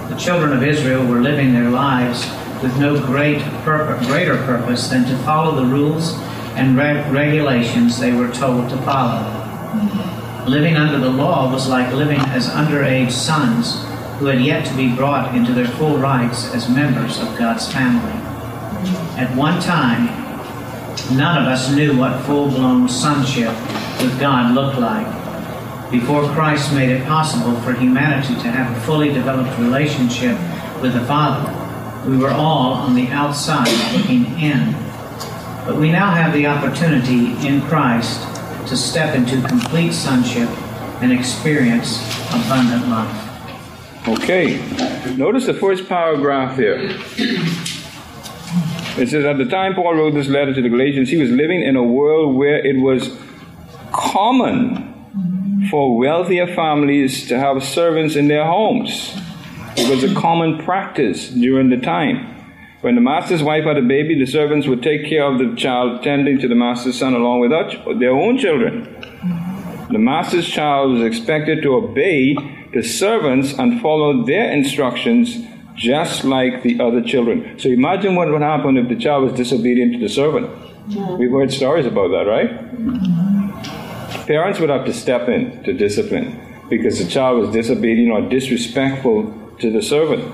The 0.10 0.16
children 0.16 0.54
of 0.54 0.64
Israel 0.64 1.06
were 1.06 1.22
living 1.22 1.52
their 1.52 1.72
lives 1.72 2.30
with 2.62 2.78
no 2.80 3.04
great 3.04 3.42
greater 3.64 4.38
purpose 4.46 4.88
than 4.88 5.06
to 5.06 5.18
follow 5.24 5.56
the 5.56 5.66
rules 5.66 6.14
and 6.56 6.78
reg- 6.78 7.12
regulations 7.12 8.00
they 8.00 8.14
were 8.14 8.32
told 8.32 8.70
to 8.70 8.78
follow. 8.84 9.43
Living 10.48 10.76
under 10.76 11.00
the 11.00 11.10
law 11.10 11.50
was 11.50 11.70
like 11.70 11.94
living 11.94 12.20
as 12.20 12.50
underage 12.50 13.12
sons 13.12 13.82
who 14.20 14.26
had 14.26 14.42
yet 14.42 14.66
to 14.68 14.76
be 14.76 14.94
brought 14.94 15.34
into 15.34 15.54
their 15.54 15.68
full 15.68 15.98
rights 15.98 16.54
as 16.54 16.68
members 16.68 17.18
of 17.22 17.38
God's 17.38 17.72
family. 17.72 18.12
At 19.18 19.34
one 19.38 19.62
time, 19.62 20.08
none 21.16 21.42
of 21.42 21.48
us 21.48 21.74
knew 21.74 21.98
what 21.98 22.26
full 22.26 22.50
blown 22.50 22.90
sonship 22.90 23.56
with 24.02 24.20
God 24.20 24.54
looked 24.54 24.78
like. 24.78 25.08
Before 25.90 26.28
Christ 26.34 26.74
made 26.74 26.90
it 26.90 27.06
possible 27.06 27.56
for 27.62 27.72
humanity 27.72 28.34
to 28.34 28.52
have 28.52 28.76
a 28.76 28.82
fully 28.82 29.14
developed 29.14 29.58
relationship 29.60 30.38
with 30.82 30.94
the 30.94 31.06
Father, 31.06 31.50
we 32.06 32.18
were 32.18 32.32
all 32.32 32.74
on 32.74 32.96
the 32.96 33.08
outside 33.08 33.72
looking 33.98 34.26
in. 34.38 34.74
But 35.66 35.78
we 35.78 35.90
now 35.90 36.12
have 36.12 36.34
the 36.34 36.48
opportunity 36.48 37.32
in 37.48 37.62
Christ 37.62 38.33
to 38.74 38.80
step 38.80 39.14
into 39.14 39.40
complete 39.48 39.94
sonship 39.94 40.50
and 41.04 41.12
experience 41.12 42.02
abundant 42.30 42.88
life. 42.88 44.08
Okay, 44.08 44.58
notice 45.16 45.46
the 45.46 45.54
first 45.54 45.88
paragraph 45.88 46.58
here. 46.58 46.80
It 48.98 49.10
says, 49.10 49.26
At 49.26 49.38
the 49.38 49.46
time 49.46 49.76
Paul 49.76 49.94
wrote 49.94 50.16
this 50.16 50.28
letter 50.28 50.56
to 50.56 50.62
the 50.62 50.70
Galatians, 50.70 51.12
he 51.12 51.18
was 51.18 51.30
living 51.30 51.62
in 51.62 51.76
a 51.76 51.84
world 51.84 52.36
where 52.36 52.66
it 52.66 52.78
was 52.78 53.16
common 53.92 55.68
for 55.70 55.96
wealthier 55.96 56.48
families 56.48 57.28
to 57.28 57.38
have 57.38 57.64
servants 57.64 58.16
in 58.16 58.28
their 58.28 58.46
homes. 58.46 59.16
It 59.78 59.88
was 59.88 60.04
a 60.04 60.16
common 60.16 60.58
practice 60.64 61.30
during 61.30 61.70
the 61.70 61.78
time. 61.78 62.33
When 62.84 62.96
the 62.96 63.02
master's 63.02 63.42
wife 63.42 63.64
had 63.64 63.78
a 63.78 63.82
baby, 63.82 64.20
the 64.20 64.30
servants 64.30 64.68
would 64.68 64.84
take 64.84 65.06
care 65.08 65.24
of 65.24 65.40
the 65.40 65.56
child, 65.56 66.04
tending 66.04 66.38
to 66.40 66.50
the 66.50 66.56
master's 66.56 67.00
son 67.00 67.14
along 67.14 67.40
with 67.40 67.52
their 67.98 68.12
own 68.12 68.38
children. 68.38 68.84
The 69.90 70.00
master's 70.00 70.46
child 70.46 70.92
was 70.92 71.02
expected 71.04 71.64
to 71.64 71.76
obey 71.76 72.36
the 72.74 72.84
servants 72.84 73.54
and 73.54 73.82
follow 73.82 74.26
their 74.26 74.52
instructions 74.52 75.38
just 75.76 76.26
like 76.26 76.62
the 76.64 76.82
other 76.82 77.02
children. 77.02 77.58
So 77.58 77.70
imagine 77.70 78.16
what 78.16 78.30
would 78.30 78.42
happen 78.42 78.76
if 78.76 78.90
the 78.90 78.98
child 78.98 79.24
was 79.24 79.34
disobedient 79.34 79.94
to 79.94 80.00
the 80.00 80.10
servant. 80.10 80.50
We've 81.18 81.32
heard 81.32 81.54
stories 81.54 81.86
about 81.86 82.10
that, 82.10 82.28
right? 82.28 82.50
Parents 84.28 84.60
would 84.60 84.70
have 84.70 84.84
to 84.88 84.94
step 84.94 85.30
in 85.30 85.64
to 85.64 85.72
discipline 85.72 86.38
because 86.70 87.00
the 87.00 87.08
child 87.10 87.40
was 87.40 87.52
disobedient 87.52 88.12
or 88.12 88.28
disrespectful 88.28 89.34
to 89.60 89.72
the 89.72 89.82
servant. 89.82 90.26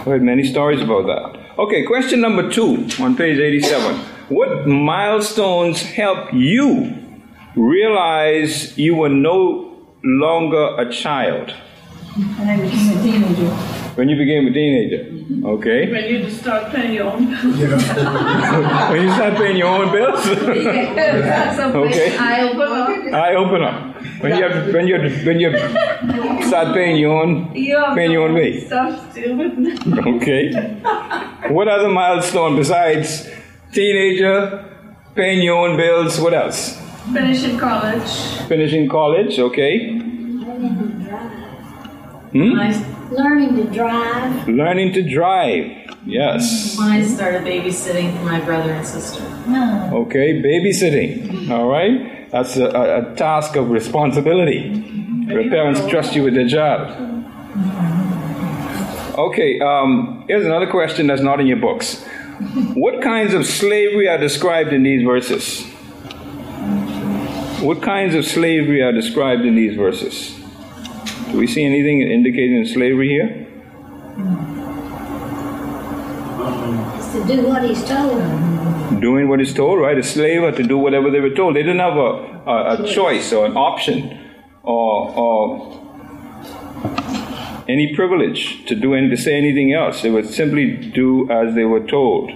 I've 0.00 0.06
heard 0.06 0.22
many 0.22 0.44
stories 0.44 0.80
about 0.80 1.04
that. 1.08 1.58
Okay, 1.58 1.84
question 1.84 2.22
number 2.22 2.50
two 2.50 2.88
on 3.00 3.14
page 3.18 3.38
87. 3.38 3.96
What 4.30 4.66
milestones 4.66 5.82
help 5.82 6.32
you 6.32 6.96
realize 7.54 8.78
you 8.78 8.94
were 8.94 9.10
no 9.10 9.76
longer 10.02 10.74
a 10.78 10.90
child? 10.90 11.52
And 12.16 12.50
I 12.50 12.56
became 12.56 12.96
a 12.96 13.02
teenager. 13.02 13.79
When 14.00 14.08
you 14.08 14.16
became 14.16 14.46
a 14.46 14.50
teenager. 14.50 15.04
Mm-hmm. 15.04 15.44
Okay. 15.44 15.92
When 15.92 16.04
you 16.06 16.22
just 16.22 16.40
start 16.40 16.72
paying 16.72 16.94
your 16.94 17.10
own 17.12 17.26
bills. 17.26 17.52
when 18.92 19.02
you 19.02 19.12
start 19.12 19.34
paying 19.36 19.58
your 19.58 19.68
own 19.68 19.92
bills? 19.92 20.26
okay. 21.84 22.16
I 22.16 22.48
open 22.48 22.62
up. 22.62 22.88
I 23.12 23.34
open 23.34 23.62
up. 23.62 24.02
When 24.22 24.36
you 24.38 24.42
have, 24.42 24.72
when 24.72 24.86
you 24.88 24.96
when 25.26 25.38
you 25.38 25.50
start 26.48 26.72
paying 26.72 26.96
your 26.96 27.12
own 27.22 27.54
Yeah, 27.54 27.94
paying 27.94 28.12
your 28.12 28.26
own 28.26 28.32
way. 28.32 28.64
Stuff 28.64 29.10
still. 29.10 29.38
Okay. 30.14 30.50
What 31.50 31.68
other 31.68 31.90
milestone 31.90 32.56
besides 32.56 33.28
teenager, 33.70 34.64
paying 35.14 35.42
your 35.42 35.58
own 35.68 35.76
bills? 35.76 36.18
What 36.18 36.32
else? 36.32 36.80
Finishing 37.12 37.58
college. 37.58 38.10
Finishing 38.48 38.88
college, 38.88 39.38
okay. 39.38 39.90
Mm-hmm. 39.90 41.39
Learning 42.32 42.56
to 42.56 42.74
drive. 42.74 42.76
Hmm? 42.82 43.10
When 43.10 43.16
Learning 43.16 43.56
to 43.56 43.64
drive. 43.64 44.48
Learning 44.48 44.92
to 44.92 45.02
drive. 45.02 45.96
Yes. 46.06 46.78
when 46.78 46.88
I 46.88 47.02
started 47.02 47.42
babysitting 47.42 48.16
for 48.16 48.24
my 48.24 48.40
brother 48.40 48.72
and 48.72 48.86
sister. 48.86 49.22
Okay, 49.92 50.42
babysitting. 50.42 51.50
All 51.50 51.68
right. 51.68 52.30
That's 52.30 52.56
a, 52.56 52.66
a, 52.66 53.12
a 53.12 53.14
task 53.16 53.56
of 53.56 53.70
responsibility. 53.70 54.68
Your 55.26 55.48
parents 55.50 55.84
trust 55.88 56.14
you 56.14 56.22
with 56.22 56.34
the 56.34 56.44
job. 56.44 57.08
Okay, 59.18 59.60
um, 59.60 60.24
here's 60.28 60.46
another 60.46 60.70
question 60.70 61.06
that's 61.08 61.20
not 61.20 61.40
in 61.40 61.46
your 61.46 61.58
books. 61.58 62.02
What 62.74 63.02
kinds 63.02 63.34
of 63.34 63.44
slavery 63.44 64.08
are 64.08 64.16
described 64.18 64.72
in 64.72 64.82
these 64.82 65.04
verses? 65.04 65.66
What 67.60 67.82
kinds 67.82 68.14
of 68.14 68.24
slavery 68.24 68.80
are 68.82 68.92
described 68.92 69.42
in 69.44 69.54
these 69.56 69.76
verses? 69.76 70.39
Do 71.30 71.38
we 71.38 71.46
see 71.46 71.64
anything 71.64 72.02
indicating 72.02 72.66
slavery 72.66 73.08
here? 73.08 73.46
Is 76.98 77.12
to 77.12 77.24
do 77.24 77.46
what 77.46 77.62
he's 77.62 77.84
told. 77.84 79.00
doing 79.00 79.28
what 79.28 79.38
he's 79.38 79.54
told, 79.54 79.78
right? 79.80 79.96
A 79.96 80.02
slave 80.02 80.42
had 80.42 80.56
to 80.56 80.64
do 80.64 80.76
whatever 80.76 81.08
they 81.08 81.20
were 81.20 81.30
told. 81.30 81.54
They 81.54 81.62
didn't 81.62 81.78
have 81.78 81.96
a, 81.96 82.42
a, 82.46 82.82
a 82.82 82.92
choice 82.92 83.32
or 83.32 83.46
an 83.46 83.56
option 83.56 84.18
or, 84.64 85.10
or 85.16 85.80
any 87.68 87.94
privilege 87.94 88.66
to 88.66 88.74
do 88.74 88.94
any, 88.94 89.08
to 89.10 89.16
say 89.16 89.36
anything 89.36 89.72
else. 89.72 90.02
They 90.02 90.10
would 90.10 90.28
simply 90.28 90.76
do 90.76 91.30
as 91.30 91.54
they 91.54 91.64
were 91.64 91.86
told. 91.86 92.32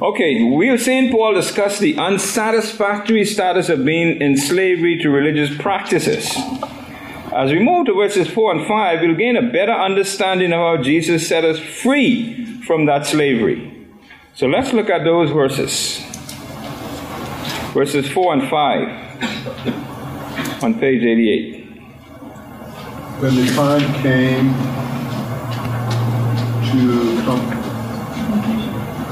Okay, 0.00 0.42
we 0.42 0.68
have 0.68 0.80
St. 0.80 1.12
Paul 1.12 1.34
discuss 1.34 1.78
the 1.78 1.98
unsatisfactory 1.98 3.26
status 3.26 3.68
of 3.68 3.84
being 3.84 4.22
in 4.22 4.38
slavery 4.38 4.98
to 5.02 5.10
religious 5.10 5.54
practices. 5.58 6.34
As 7.32 7.52
we 7.52 7.60
move 7.60 7.86
to 7.86 7.94
verses 7.94 8.26
4 8.28 8.56
and 8.56 8.66
5, 8.66 9.02
we'll 9.02 9.14
gain 9.14 9.36
a 9.36 9.52
better 9.52 9.70
understanding 9.72 10.52
of 10.52 10.58
how 10.58 10.76
Jesus 10.82 11.28
set 11.28 11.44
us 11.44 11.60
free 11.60 12.60
from 12.62 12.86
that 12.86 13.06
slavery. 13.06 13.86
So 14.34 14.48
let's 14.48 14.72
look 14.72 14.90
at 14.90 15.04
those 15.04 15.30
verses. 15.30 16.00
Verses 17.72 18.10
4 18.10 18.32
and 18.32 18.50
5 18.50 20.64
on 20.64 20.80
page 20.80 21.04
88. 21.04 21.66
When 23.20 23.36
the 23.36 23.46
time 23.52 23.94
came 24.02 24.52
to 26.72 27.22
com- 27.24 27.50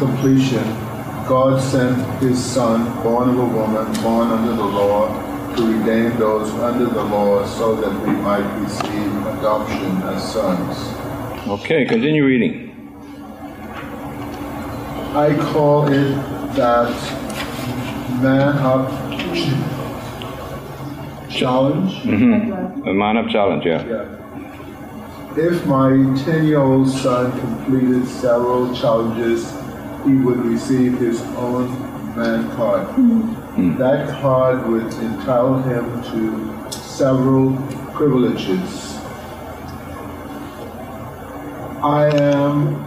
completion, 0.01 0.65
God 1.29 1.63
sent 1.63 2.21
his 2.21 2.45
Son, 2.45 3.01
born 3.05 3.29
of 3.29 3.39
a 3.39 3.45
woman, 3.45 3.93
born 4.03 4.27
under 4.29 4.57
the 4.57 4.65
law, 4.65 5.28
to 5.59 5.65
redeem 5.67 6.17
those 6.21 6.51
under 6.53 6.87
the 6.87 7.03
law 7.03 7.45
so 7.45 7.75
that 7.75 7.93
we 8.07 8.13
might 8.13 8.47
receive 8.61 9.27
adoption 9.27 10.03
as 10.05 10.33
sons. 10.33 11.49
Okay, 11.49 11.85
continue 11.85 12.25
reading. 12.25 12.69
I 15.17 15.35
call 15.53 15.89
it 15.89 16.15
that 16.55 16.95
man 18.23 18.57
up 18.59 18.89
challenge. 21.29 21.93
Mm-hmm. 22.05 22.89
A 22.89 22.95
man 22.95 23.17
of 23.17 23.29
challenge, 23.29 23.67
yeah. 23.67 23.85
Yeah. 23.85 24.15
If 25.37 25.67
my 25.67 25.91
10 26.25 26.47
year 26.47 26.61
old 26.61 26.89
son 26.89 27.33
completed 27.41 28.07
several 28.07 28.73
challenges, 28.77 29.51
he 30.05 30.15
would 30.15 30.39
receive 30.39 30.99
his 30.99 31.21
own 31.37 31.69
man 32.17 32.49
card. 32.55 32.87
Mm-hmm. 32.91 33.38
That 33.59 34.21
card 34.21 34.69
would 34.69 34.93
entitle 35.03 35.61
him 35.63 36.01
to 36.13 36.71
several 36.73 37.57
privileges. 37.93 38.95
I 41.83 42.07
am 42.15 42.85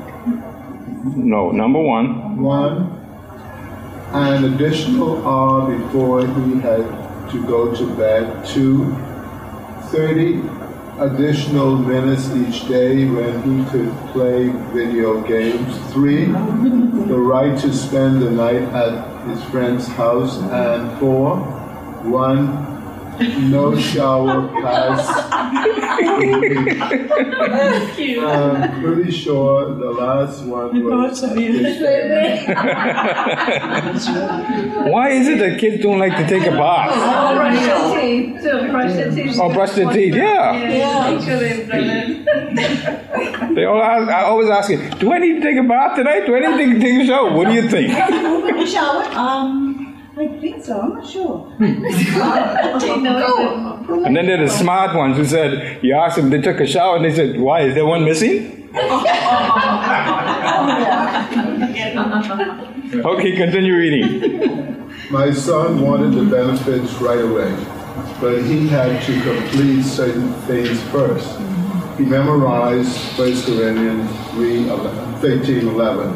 No, 1.18 1.52
number 1.52 1.82
one. 1.82 2.42
one, 2.42 2.90
an 4.14 4.46
additional 4.46 5.28
hour 5.28 5.76
before 5.76 6.26
he 6.26 6.60
had 6.62 6.86
to 7.32 7.46
go 7.46 7.76
to 7.76 7.86
bed. 7.98 8.46
Two, 8.46 8.96
30 9.92 10.38
additional 11.02 11.76
minutes 11.76 12.30
each 12.36 12.68
day 12.68 13.06
when 13.06 13.42
he 13.42 13.70
could 13.72 13.92
play 14.14 14.50
video 14.72 15.20
games. 15.22 15.76
Three, 15.92 16.26
the 16.26 17.18
right 17.18 17.58
to 17.60 17.74
spend 17.74 18.22
the 18.22 18.30
night 18.30 18.62
at 18.62 19.28
his 19.28 19.44
friend's 19.46 19.88
house. 19.88 20.38
And 20.38 21.00
four, 21.00 21.38
one, 22.04 23.50
no 23.50 23.76
shower 23.76 24.48
pass. 24.62 25.81
I'm 28.22 28.82
pretty 28.82 29.12
sure 29.12 29.74
the 29.76 29.92
last 29.92 30.44
one 30.44 30.84
was. 30.84 31.22
Why 34.92 35.10
is 35.10 35.28
it 35.28 35.40
that 35.40 35.60
kids 35.60 35.82
don't 35.84 36.00
like 36.00 36.16
to 36.18 36.28
take 36.28 36.46
a 36.48 36.52
bath? 36.52 36.92
Oh, 36.94 37.36
brush 37.36 37.66
your 37.66 38.00
teeth. 38.00 38.42
To 38.44 38.72
brush 38.72 38.96
your 38.96 39.12
teeth. 39.12 39.40
Or 39.40 39.54
brush 39.54 39.72
their 39.72 39.92
teeth? 39.92 40.16
Yeah. 40.16 40.54
Yeah, 40.70 41.12
make 41.12 41.24
sure 41.26 41.38
they've 41.40 41.68
done 41.68 41.90
it. 41.90 43.56
They 43.56 43.66
all 43.66 43.82
ask, 43.82 44.08
I 44.10 44.24
always 44.24 44.50
ask 44.50 44.70
it, 44.70 45.00
do 45.00 45.12
I 45.14 45.20
need 45.20 45.34
to 45.36 45.42
take 45.42 45.58
a 45.58 45.64
bath 45.68 45.96
tonight? 45.98 46.26
Do 46.26 46.36
I 46.36 46.40
need 46.56 46.74
to 46.74 46.80
take 46.80 47.02
a 47.04 47.06
shower? 47.06 47.32
What 47.34 47.48
do 47.48 47.54
you 47.54 47.70
think? 47.70 47.94
Open 47.94 48.58
the 48.60 48.66
shower? 48.66 49.04
Um, 49.16 49.71
I 50.22 50.28
think 50.40 50.64
so. 50.64 50.80
I'm 50.80 50.94
not 50.94 51.08
sure. 51.10 51.52
And 54.06 54.16
then 54.16 54.26
there 54.28 54.40
are 54.40 54.46
the 54.46 54.50
smart 54.50 54.96
ones 54.96 55.18
who 55.18 55.26
said, 55.26 55.84
you 55.84 55.96
asked 55.96 56.18
them, 56.18 56.30
they 56.30 56.40
took 56.42 56.60
a 56.60 56.68
shower, 56.68 56.96
and 56.98 57.06
they 57.06 57.14
said, 57.16 57.40
why, 57.40 57.62
is 57.62 57.74
there 57.74 57.86
one 57.86 58.06
missing? 58.06 58.70
Okay, 62.94 63.36
continue 63.38 63.76
reading. 63.76 64.92
My 65.12 65.32
son 65.32 65.82
wanted 65.82 66.12
the 66.14 66.24
benefits 66.26 66.94
right 66.96 67.22
away, 67.22 67.56
but 68.20 68.44
he 68.44 68.68
had 68.68 69.02
to 69.04 69.22
complete 69.22 69.84
certain 69.84 70.34
things 70.44 70.82
first. 70.92 71.40
He 71.98 72.04
memorized 72.06 73.18
1 73.18 73.44
Corinthians 73.44 74.12
3, 74.32 74.70
11, 74.70 75.16
13, 75.22 75.68
11. 75.70 76.10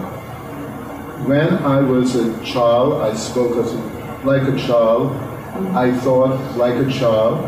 When 1.27 1.53
I 1.53 1.79
was 1.79 2.15
a 2.15 2.43
child, 2.43 3.01
I 3.01 3.15
spoke 3.15 3.55
as 3.57 3.73
like 4.25 4.43
a 4.47 4.57
child. 4.57 5.11
I 5.75 5.95
thought 5.99 6.57
like 6.57 6.75
a 6.75 6.89
child. 6.91 7.45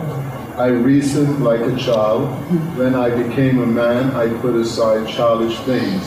I 0.57 0.67
reasoned 0.67 1.43
like 1.43 1.61
a 1.61 1.75
child. 1.75 2.29
When 2.77 2.95
I 2.95 3.09
became 3.09 3.59
a 3.61 3.65
man, 3.65 4.11
I 4.15 4.29
put 4.41 4.55
aside 4.55 5.07
childish 5.07 5.57
things. 5.61 6.03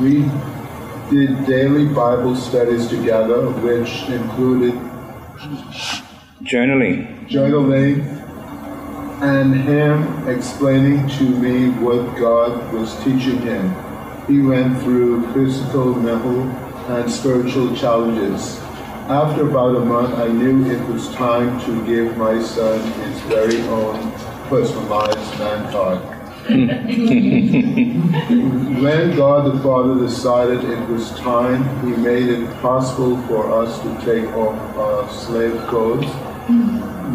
We 0.00 0.24
did 1.10 1.46
daily 1.46 1.86
Bible 1.86 2.36
studies 2.36 2.86
together, 2.88 3.50
which 3.50 4.08
included 4.08 4.74
Journaling. 6.42 7.28
journaling 7.28 8.18
and 9.20 9.54
him 9.54 10.28
explaining 10.28 11.08
to 11.08 11.24
me 11.24 11.70
what 11.70 12.16
God 12.16 12.72
was 12.72 12.94
teaching 13.02 13.38
him. 13.42 13.74
He 14.26 14.40
went 14.40 14.80
through 14.82 15.32
physical, 15.32 15.94
mental, 15.94 16.42
and 16.94 17.10
spiritual 17.10 17.74
challenges. 17.74 18.60
After 19.08 19.48
about 19.48 19.74
a 19.74 19.80
month, 19.80 20.14
I 20.18 20.28
knew 20.28 20.70
it 20.70 20.86
was 20.86 21.08
time 21.14 21.58
to 21.64 21.86
give 21.86 22.14
my 22.18 22.42
son 22.42 22.78
his 23.00 23.18
very 23.22 23.58
own 23.68 24.12
personalized 24.50 25.38
man 25.38 25.72
card. 25.72 25.98
when 28.82 29.16
God 29.16 29.50
the 29.50 29.62
Father 29.62 29.98
decided 29.98 30.62
it 30.62 30.88
was 30.90 31.10
time, 31.18 31.64
He 31.86 31.96
made 31.96 32.28
it 32.28 32.50
possible 32.60 33.16
for 33.22 33.50
us 33.50 33.80
to 33.80 33.94
take 34.04 34.26
off 34.36 34.58
our 34.76 35.10
slave 35.10 35.58
clothes, 35.68 36.04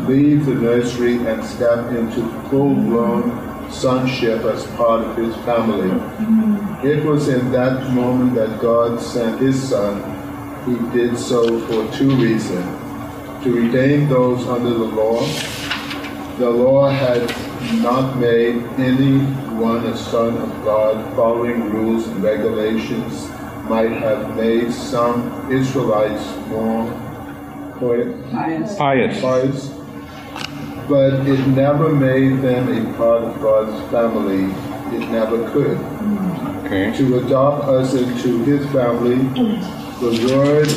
leave 0.08 0.48
the 0.48 0.56
nursery, 0.56 1.18
and 1.18 1.46
step 1.46 1.92
into 1.92 2.28
full 2.50 2.74
blown 2.74 3.72
sonship 3.72 4.44
as 4.46 4.66
part 4.78 5.02
of 5.02 5.16
His 5.16 5.36
family. 5.46 5.90
Mm-hmm. 5.90 6.88
It 6.88 7.06
was 7.06 7.28
in 7.28 7.52
that 7.52 7.92
moment 7.94 8.34
that 8.34 8.60
God 8.60 9.00
sent 9.00 9.40
His 9.40 9.70
Son. 9.70 10.12
He 10.65 10.76
did 10.97 11.17
so 11.17 11.60
for 11.67 11.97
two 11.97 12.15
reasons 12.15 13.43
to 13.43 13.54
redeem 13.54 14.08
those 14.08 14.47
under 14.47 14.69
the 14.69 14.86
law. 14.86 15.26
The 16.38 16.49
law 16.49 16.89
had 16.89 17.30
not 17.82 18.17
made 18.17 18.63
anyone 18.80 19.86
a 19.86 19.97
son 19.97 20.38
of 20.38 20.49
God 20.63 21.15
following 21.15 21.69
rules 21.69 22.08
and 22.08 22.23
regulations 22.23 23.28
might 23.69 23.91
have 23.91 24.38
made 24.38 24.71
some 24.71 25.52
Israelites 25.52 26.26
more 26.47 26.86
pious, 28.32 28.78
Pious. 28.78 29.21
pious, 29.21 29.67
but 30.88 31.28
it 31.28 31.45
never 31.47 31.93
made 31.93 32.41
them 32.41 32.69
a 32.71 32.97
part 32.97 33.23
of 33.23 33.41
God's 33.41 33.91
family. 33.91 34.45
It 34.95 35.10
never 35.10 35.49
could. 35.52 35.78
Okay. 36.65 36.95
To 36.97 37.19
adopt 37.26 37.65
us 37.65 37.93
into 37.93 38.43
His 38.45 38.65
family, 38.71 39.17
the 40.12 40.36
Word 40.36 40.68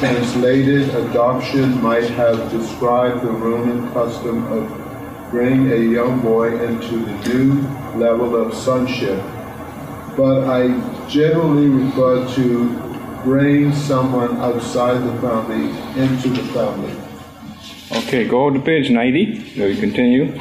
translated 0.00 0.92
adoption 0.96 1.80
might 1.80 2.10
have 2.10 2.50
described 2.50 3.22
the 3.22 3.30
Roman 3.30 3.88
custom 3.92 4.44
of 4.52 5.30
bringing 5.30 5.70
a 5.70 5.76
young 5.76 6.20
boy 6.20 6.60
into 6.64 6.96
the 7.04 7.28
new 7.28 7.52
level 7.96 8.34
of 8.34 8.52
sonship, 8.52 9.22
but 10.16 10.44
I 10.44 10.66
generally 11.08 11.68
refer 11.68 12.28
to 12.34 13.22
bring 13.22 13.72
someone 13.72 14.36
outside 14.38 14.98
the 14.98 15.20
family 15.20 15.70
into 16.02 16.30
the 16.30 16.42
family. 16.52 16.92
Okay, 17.92 18.26
go 18.26 18.50
to 18.50 18.58
page 18.58 18.90
90. 18.90 19.54
So 19.54 19.66
we 19.66 19.76
continue. 19.76 20.32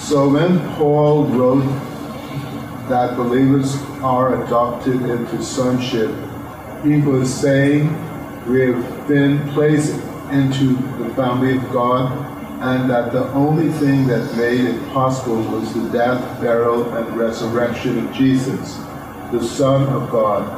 So 0.00 0.28
when 0.28 0.58
Paul 0.74 1.26
wrote 1.26 1.89
that 2.90 3.16
believers 3.16 3.76
are 4.02 4.44
adopted 4.44 5.00
into 5.02 5.42
sonship, 5.42 6.10
he 6.82 7.00
was 7.00 7.32
saying 7.32 7.88
we 8.46 8.60
have 8.60 9.08
been 9.08 9.48
placed 9.50 9.94
into 10.30 10.74
the 10.98 11.12
family 11.14 11.56
of 11.56 11.72
God, 11.72 12.10
and 12.62 12.90
that 12.90 13.12
the 13.12 13.26
only 13.32 13.70
thing 13.72 14.06
that 14.06 14.36
made 14.36 14.60
it 14.60 14.92
possible 14.92 15.40
was 15.42 15.72
the 15.72 15.88
death, 15.90 16.40
burial, 16.40 16.92
and 16.94 17.16
resurrection 17.16 18.06
of 18.06 18.12
Jesus, 18.12 18.76
the 19.32 19.42
Son 19.42 19.88
of 19.88 20.10
God. 20.10 20.56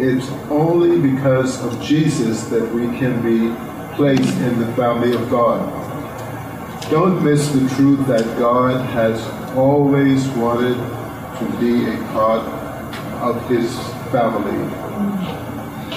It's 0.00 0.28
only 0.50 1.00
because 1.00 1.62
of 1.64 1.80
Jesus 1.82 2.44
that 2.44 2.70
we 2.72 2.86
can 2.98 3.22
be 3.22 3.54
placed 3.96 4.36
in 4.38 4.58
the 4.58 4.72
family 4.74 5.14
of 5.14 5.30
God. 5.30 5.60
Don't 6.90 7.22
miss 7.24 7.48
the 7.48 7.68
truth 7.76 8.06
that 8.06 8.24
God 8.38 8.84
has 8.90 9.22
always 9.56 10.26
wanted 10.30 10.76
to 11.44 11.58
be 11.58 11.88
a 11.88 11.96
part 12.12 12.42
of 13.20 13.48
His 13.48 13.74
family. 14.10 14.58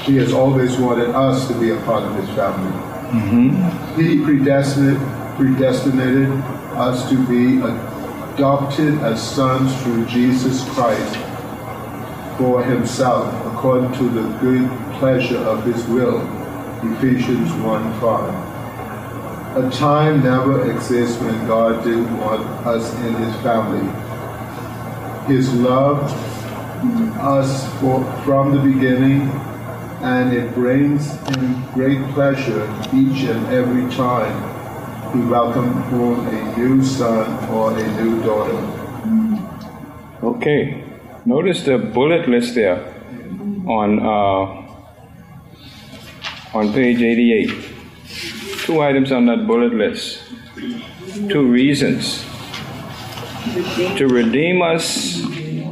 He 0.02 0.18
has 0.18 0.34
always 0.34 0.78
wanted 0.78 1.10
us 1.10 1.48
to 1.48 1.60
be 1.60 1.72
a 1.72 1.82
part 1.82 2.04
of 2.04 2.16
His 2.16 2.30
family. 2.36 2.72
Mm-hmm. 3.12 4.02
He 4.02 4.24
predestined, 4.24 5.00
predestinated 5.38 6.30
us 6.76 7.10
to 7.10 7.28
be 7.28 7.62
adopted 8.34 9.00
as 9.00 9.22
sons 9.22 9.76
through 9.84 10.06
Jesus 10.06 10.64
Christ 10.70 11.16
for 12.38 12.64
Himself, 12.64 13.34
according 13.54 13.94
to 13.94 14.10
the 14.10 14.38
good 14.40 14.70
pleasure 15.00 15.38
of 15.38 15.66
His 15.66 15.84
will. 15.88 16.22
Ephesians 16.84 17.52
1 17.54 18.00
5. 18.02 18.56
A 19.58 19.70
time 19.72 20.22
never 20.22 20.70
exists 20.70 21.20
when 21.22 21.48
God 21.48 21.84
didn't 21.84 22.18
want 22.18 22.44
us 22.68 22.94
in 22.96 23.16
His 23.16 23.36
family. 23.42 24.05
His 25.28 25.52
love 25.56 26.04
us 27.18 27.66
for, 27.80 28.04
from 28.24 28.54
the 28.54 28.60
beginning, 28.60 29.22
and 30.02 30.32
it 30.32 30.54
brings 30.54 31.12
Him 31.30 31.64
great 31.74 32.00
pleasure 32.14 32.66
each 32.94 33.24
and 33.24 33.48
every 33.48 33.90
time 33.96 34.36
He 35.14 35.26
welcomes 35.28 35.76
a 36.28 36.58
new 36.60 36.84
son 36.84 37.50
or 37.50 37.76
a 37.76 38.04
new 38.04 38.22
daughter. 38.22 38.62
Okay, 40.24 40.84
notice 41.26 41.64
the 41.64 41.80
bullet 41.80 42.30
list 42.30 42.54
there 42.54 42.94
on 43.68 44.00
uh, 44.00 44.62
on 46.54 46.72
page 46.72 47.02
88. 47.02 47.50
Two 48.60 48.82
items 48.82 49.12
on 49.12 49.26
that 49.26 49.48
bullet 49.48 49.74
list. 49.74 50.22
Two 51.30 51.48
reasons 51.48 52.26
to 53.98 54.08
redeem 54.08 54.62
us, 54.62 55.22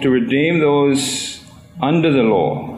to 0.02 0.10
redeem 0.10 0.60
those 0.60 1.44
under 1.82 2.12
the 2.12 2.24
law. 2.24 2.70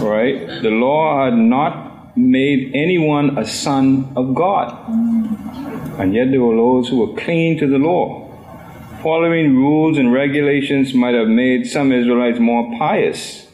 Right? 0.00 0.60
The 0.62 0.70
law 0.70 1.24
had 1.24 1.34
not 1.34 2.16
made 2.16 2.72
anyone 2.74 3.38
a 3.38 3.46
son 3.46 4.12
of 4.14 4.34
God. 4.34 4.88
And 5.98 6.14
yet 6.14 6.30
there 6.30 6.40
were 6.40 6.56
those 6.56 6.88
who 6.88 7.06
were 7.06 7.16
clinging 7.16 7.58
to 7.58 7.66
the 7.66 7.78
law. 7.78 8.28
Following 9.02 9.56
rules 9.56 9.98
and 9.98 10.12
regulations 10.12 10.94
might 10.94 11.14
have 11.14 11.28
made 11.28 11.66
some 11.66 11.92
Israelites 11.92 12.38
more 12.38 12.78
pious, 12.78 13.48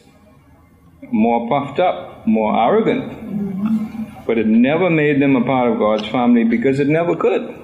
more 1.11 1.47
puffed 1.49 1.79
up, 1.79 2.27
more 2.27 2.55
arrogant. 2.55 4.25
But 4.27 4.37
it 4.37 4.45
never 4.47 4.89
made 4.89 5.21
them 5.21 5.35
a 5.35 5.43
part 5.43 5.71
of 5.71 5.79
God's 5.79 6.07
family 6.07 6.43
because 6.43 6.79
it 6.79 6.87
never 6.87 7.15
could. 7.15 7.58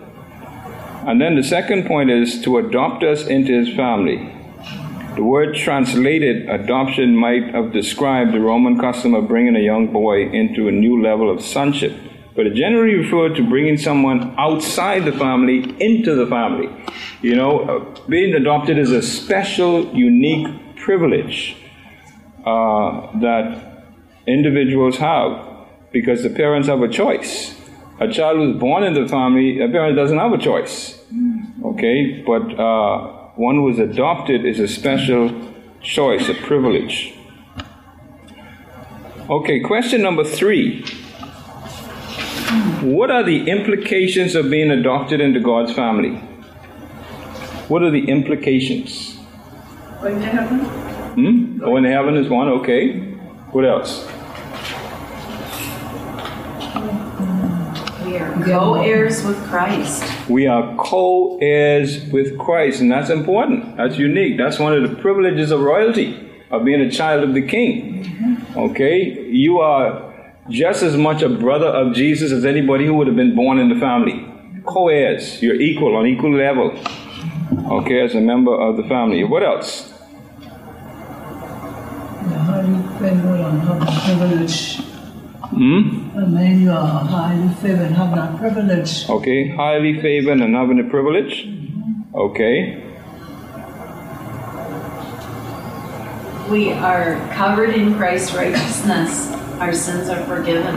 And 1.06 1.22
then 1.22 1.36
the 1.36 1.44
second 1.44 1.86
point 1.86 2.10
is 2.10 2.42
to 2.42 2.58
adopt 2.58 3.04
us 3.04 3.28
into 3.28 3.54
his 3.54 3.76
family. 3.76 4.36
The 5.16 5.24
word 5.24 5.56
translated 5.56 6.50
adoption 6.50 7.16
might 7.16 7.54
have 7.54 7.72
described 7.72 8.34
the 8.34 8.40
Roman 8.40 8.80
custom 8.80 9.14
of 9.14 9.28
bringing 9.28 9.56
a 9.56 9.60
young 9.60 9.94
boy 9.94 10.30
into 10.30 10.68
a 10.68 10.72
new 10.72 11.02
level 11.02 11.30
of 11.30 11.42
sonship, 11.42 11.94
but 12.36 12.48
it 12.48 12.56
generally 12.56 12.96
referred 12.96 13.36
to 13.36 13.48
bringing 13.48 13.78
someone 13.78 14.34
outside 14.38 15.06
the 15.06 15.14
family 15.14 15.76
into 15.80 16.16
the 16.16 16.26
family. 16.26 16.70
You 17.22 17.36
know, 17.36 17.60
uh, 17.60 18.08
being 18.10 18.34
adopted 18.34 18.80
is 18.80 18.92
a 18.92 19.02
special, 19.02 19.96
unique 19.96 20.76
privilege 20.76 21.56
uh, 22.46 23.20
that 23.22 23.86
individuals 24.28 24.98
have 24.98 25.48
because 25.94 26.24
the 26.24 26.30
parents 26.32 26.68
have 26.68 26.82
a 26.82 26.90
choice. 26.90 27.56
A 28.00 28.12
child 28.12 28.38
who's 28.38 28.58
born 28.60 28.84
in 28.84 28.94
the 28.94 29.08
family, 29.08 29.62
a 29.62 29.70
parent 29.70 29.96
doesn't 29.96 30.18
have 30.18 30.34
a 30.34 30.38
choice. 30.38 31.02
Okay, 31.64 32.22
but 32.26 32.60
uh, 32.60 33.30
one 33.36 33.56
who 33.56 33.70
is 33.70 33.80
adopted 33.80 34.46
is 34.46 34.60
a 34.60 34.68
special 34.68 35.54
choice, 35.82 36.28
a 36.28 36.34
privilege. 36.34 37.14
Okay, 39.30 39.60
question 39.62 40.02
number 40.02 40.24
three. 40.24 40.84
What 42.82 43.10
are 43.10 43.24
the 43.24 43.50
implications 43.50 44.36
of 44.36 44.50
being 44.50 44.72
adopted 44.72 45.22
into 45.22 45.40
God's 45.40 45.74
family? 45.74 46.18
What 47.68 47.82
are 47.82 47.92
the 47.92 48.10
implications? 48.10 49.18
Going 50.02 50.20
to 50.20 50.26
heaven? 50.28 50.60
Hmm? 50.60 51.64
Oh, 51.64 51.82
to 51.82 51.90
heaven 51.90 52.18
is 52.18 52.30
one, 52.30 52.50
okay. 52.50 53.00
What 53.52 53.66
else? 53.66 54.06
Co 58.46 58.76
heirs 58.76 59.24
with 59.24 59.42
Christ. 59.48 60.04
We 60.30 60.48
are 60.48 60.76
co 60.78 61.38
heirs 61.42 62.06
with 62.06 62.38
Christ, 62.38 62.82
and 62.82 62.92
that's 62.92 63.10
important. 63.10 63.78
That's 63.78 63.98
unique. 63.98 64.38
That's 64.38 64.60
one 64.60 64.74
of 64.74 64.90
the 64.90 64.96
privileges 65.02 65.52
of 65.52 65.62
royalty, 65.62 66.30
of 66.52 66.64
being 66.64 66.82
a 66.82 66.92
child 66.92 67.24
of 67.24 67.34
the 67.34 67.42
king. 67.42 68.04
Mm-hmm. 68.04 68.60
Okay? 68.60 69.28
You 69.30 69.60
are 69.60 70.14
just 70.50 70.84
as 70.84 70.96
much 70.96 71.22
a 71.22 71.30
brother 71.30 71.68
of 71.68 71.94
Jesus 71.94 72.32
as 72.32 72.46
anybody 72.46 72.86
who 72.86 72.94
would 72.96 73.08
have 73.08 73.16
been 73.16 73.36
born 73.36 73.58
in 73.60 73.70
the 73.70 73.80
family. 73.80 74.26
Co 74.66 74.90
heirs. 74.90 75.42
You're 75.42 75.60
equal, 75.60 75.96
on 75.96 76.06
equal 76.06 76.34
level. 76.34 76.78
Okay, 77.72 78.02
as 78.02 78.16
a 78.16 78.22
member 78.22 78.54
of 78.54 78.78
the 78.78 78.84
family. 78.84 79.24
What 79.24 79.44
else? 79.44 79.92
You're 80.42 82.40
highly 82.40 82.82
favored 83.00 83.40
and 83.40 83.62
privilege. 84.04 84.85
Hmm? 85.56 86.18
I 86.18 86.26
mean, 86.26 86.64
you 86.64 86.72
are 86.72 87.00
highly 87.06 87.54
favored 87.56 87.88
and 87.88 87.96
have 87.96 88.14
that 88.14 88.38
privilege. 88.38 89.10
Okay, 89.10 89.48
highly 89.48 90.02
favored 90.02 90.42
and 90.42 90.54
having 90.54 90.80
a 90.80 90.84
privilege. 90.84 91.48
Okay. 92.14 92.84
We 96.50 96.74
are 96.74 97.16
covered 97.34 97.72
in 97.72 97.96
Christ's 97.96 98.36
righteousness. 98.36 99.32
Our 99.60 99.74
sins 99.74 100.10
are 100.10 100.24
forgiven 100.26 100.76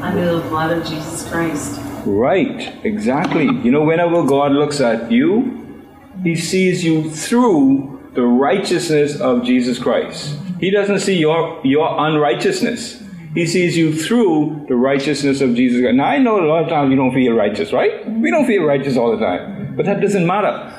under 0.00 0.36
the 0.36 0.48
blood 0.48 0.70
of 0.78 0.86
Jesus 0.86 1.28
Christ. 1.28 1.80
Right, 2.06 2.72
exactly. 2.84 3.44
You 3.44 3.70
know, 3.70 3.82
whenever 3.82 4.22
God 4.22 4.52
looks 4.52 4.80
at 4.80 5.10
you, 5.10 5.84
He 6.22 6.36
sees 6.36 6.84
you 6.84 7.10
through 7.10 8.10
the 8.14 8.22
righteousness 8.22 9.20
of 9.20 9.44
Jesus 9.44 9.78
Christ. 9.78 10.38
He 10.60 10.70
doesn't 10.70 11.00
see 11.00 11.18
your, 11.18 11.60
your 11.64 11.88
unrighteousness. 11.98 13.03
He 13.34 13.46
sees 13.46 13.76
you 13.76 13.92
through 13.92 14.66
the 14.68 14.76
righteousness 14.76 15.40
of 15.40 15.54
Jesus 15.56 15.80
Christ. 15.80 15.96
Now, 15.96 16.04
I 16.04 16.18
know 16.18 16.40
a 16.40 16.46
lot 16.46 16.62
of 16.62 16.68
times 16.68 16.90
you 16.90 16.96
don't 16.96 17.12
feel 17.12 17.32
righteous, 17.32 17.72
right? 17.72 18.08
We 18.08 18.30
don't 18.30 18.46
feel 18.46 18.62
righteous 18.62 18.96
all 18.96 19.10
the 19.10 19.24
time. 19.24 19.74
But 19.76 19.86
that 19.86 20.00
doesn't 20.00 20.24
matter. 20.24 20.70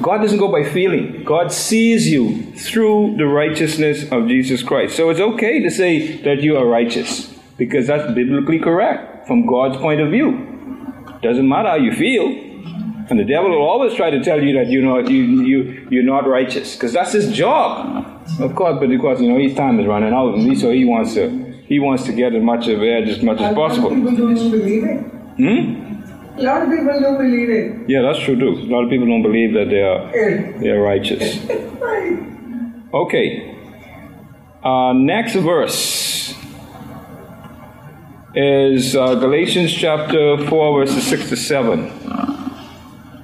God 0.00 0.18
doesn't 0.18 0.38
go 0.38 0.50
by 0.50 0.62
feeling. 0.64 1.24
God 1.24 1.52
sees 1.52 2.08
you 2.08 2.52
through 2.52 3.16
the 3.16 3.26
righteousness 3.26 4.10
of 4.10 4.28
Jesus 4.28 4.62
Christ. 4.62 4.96
So 4.96 5.10
it's 5.10 5.20
okay 5.20 5.60
to 5.60 5.70
say 5.70 6.22
that 6.22 6.42
you 6.42 6.56
are 6.56 6.66
righteous 6.66 7.26
because 7.56 7.86
that's 7.86 8.12
biblically 8.12 8.58
correct 8.58 9.26
from 9.26 9.46
God's 9.46 9.76
point 9.78 10.00
of 10.00 10.10
view. 10.10 10.48
Doesn't 11.22 11.48
matter 11.48 11.70
how 11.70 11.76
you 11.76 11.92
feel. 11.92 12.26
And 13.10 13.18
the 13.18 13.24
devil 13.24 13.50
will 13.50 13.66
always 13.66 13.94
try 13.94 14.10
to 14.10 14.22
tell 14.22 14.42
you 14.42 14.54
that 14.58 14.70
you're 14.70 14.82
not, 14.82 15.10
you, 15.10 15.22
you, 15.42 15.88
you're 15.90 16.04
not 16.04 16.26
righteous 16.26 16.74
because 16.74 16.92
that's 16.92 17.12
his 17.12 17.32
job. 17.32 18.11
Of 18.40 18.54
course, 18.54 18.78
but 18.80 18.88
because 18.88 19.20
you 19.20 19.28
know 19.30 19.38
his 19.38 19.54
time 19.54 19.78
is 19.80 19.86
running 19.86 20.12
out, 20.12 20.34
and 20.34 20.58
so 20.58 20.70
he 20.70 20.84
wants 20.84 21.14
to 21.14 21.28
he 21.66 21.78
wants 21.80 22.04
to 22.04 22.12
get 22.12 22.34
as 22.34 22.42
much 22.42 22.68
of 22.68 22.82
it 22.82 23.08
as 23.08 23.22
much 23.22 23.40
as 23.40 23.54
possible. 23.54 23.90
people 23.90 24.16
don't 24.16 24.50
believe 24.50 24.84
it. 24.84 25.00
Hmm? 25.36 26.38
A 26.38 26.42
lot 26.42 26.62
of 26.62 26.70
people 26.70 27.00
don't 27.00 27.18
believe 27.18 27.50
it. 27.50 27.90
Yeah, 27.90 28.02
that's 28.02 28.18
true 28.20 28.38
too. 28.38 28.60
A 28.60 28.70
lot 28.72 28.84
of 28.84 28.90
people 28.90 29.06
don't 29.06 29.22
believe 29.22 29.52
that 29.54 29.68
they 29.68 29.82
are 29.82 30.10
they 30.60 30.70
are 30.70 30.80
righteous. 30.80 31.38
Okay. 32.94 33.56
Uh, 34.62 34.92
next 34.92 35.34
verse 35.34 36.34
is 38.34 38.94
uh, 38.94 39.14
Galatians 39.14 39.72
chapter 39.72 40.36
4, 40.46 40.78
verses 40.78 41.06
6 41.06 41.30
to 41.30 41.36
7. 41.36 41.80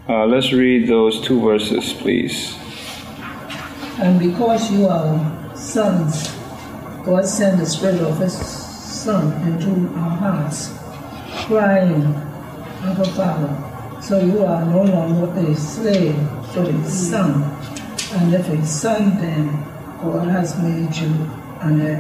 Uh, 0.08 0.26
let's 0.26 0.52
read 0.54 0.88
those 0.88 1.20
two 1.20 1.40
verses, 1.40 1.92
please. 1.92 2.56
And 4.00 4.20
because 4.20 4.70
you 4.70 4.86
are 4.86 5.56
sons, 5.56 6.28
God 7.04 7.26
sent 7.26 7.58
the 7.58 7.66
Spirit 7.66 8.00
of 8.00 8.18
His 8.18 8.32
Son 8.32 9.32
into 9.42 9.92
our 9.98 10.10
hearts, 10.10 10.72
crying, 11.46 12.04
Abba 12.82 13.04
Father. 13.12 14.00
So 14.00 14.20
you 14.20 14.44
are 14.44 14.64
no 14.64 14.84
longer 14.84 15.26
a 15.40 15.54
slave, 15.56 16.16
but 16.54 16.68
a 16.68 16.88
son. 16.88 17.42
And 18.12 18.32
if 18.32 18.48
a 18.48 18.64
son, 18.64 19.16
then 19.16 19.48
God 20.00 20.28
has 20.28 20.56
made 20.62 20.94
you 20.94 21.28
and 21.60 21.80
the 21.80 21.96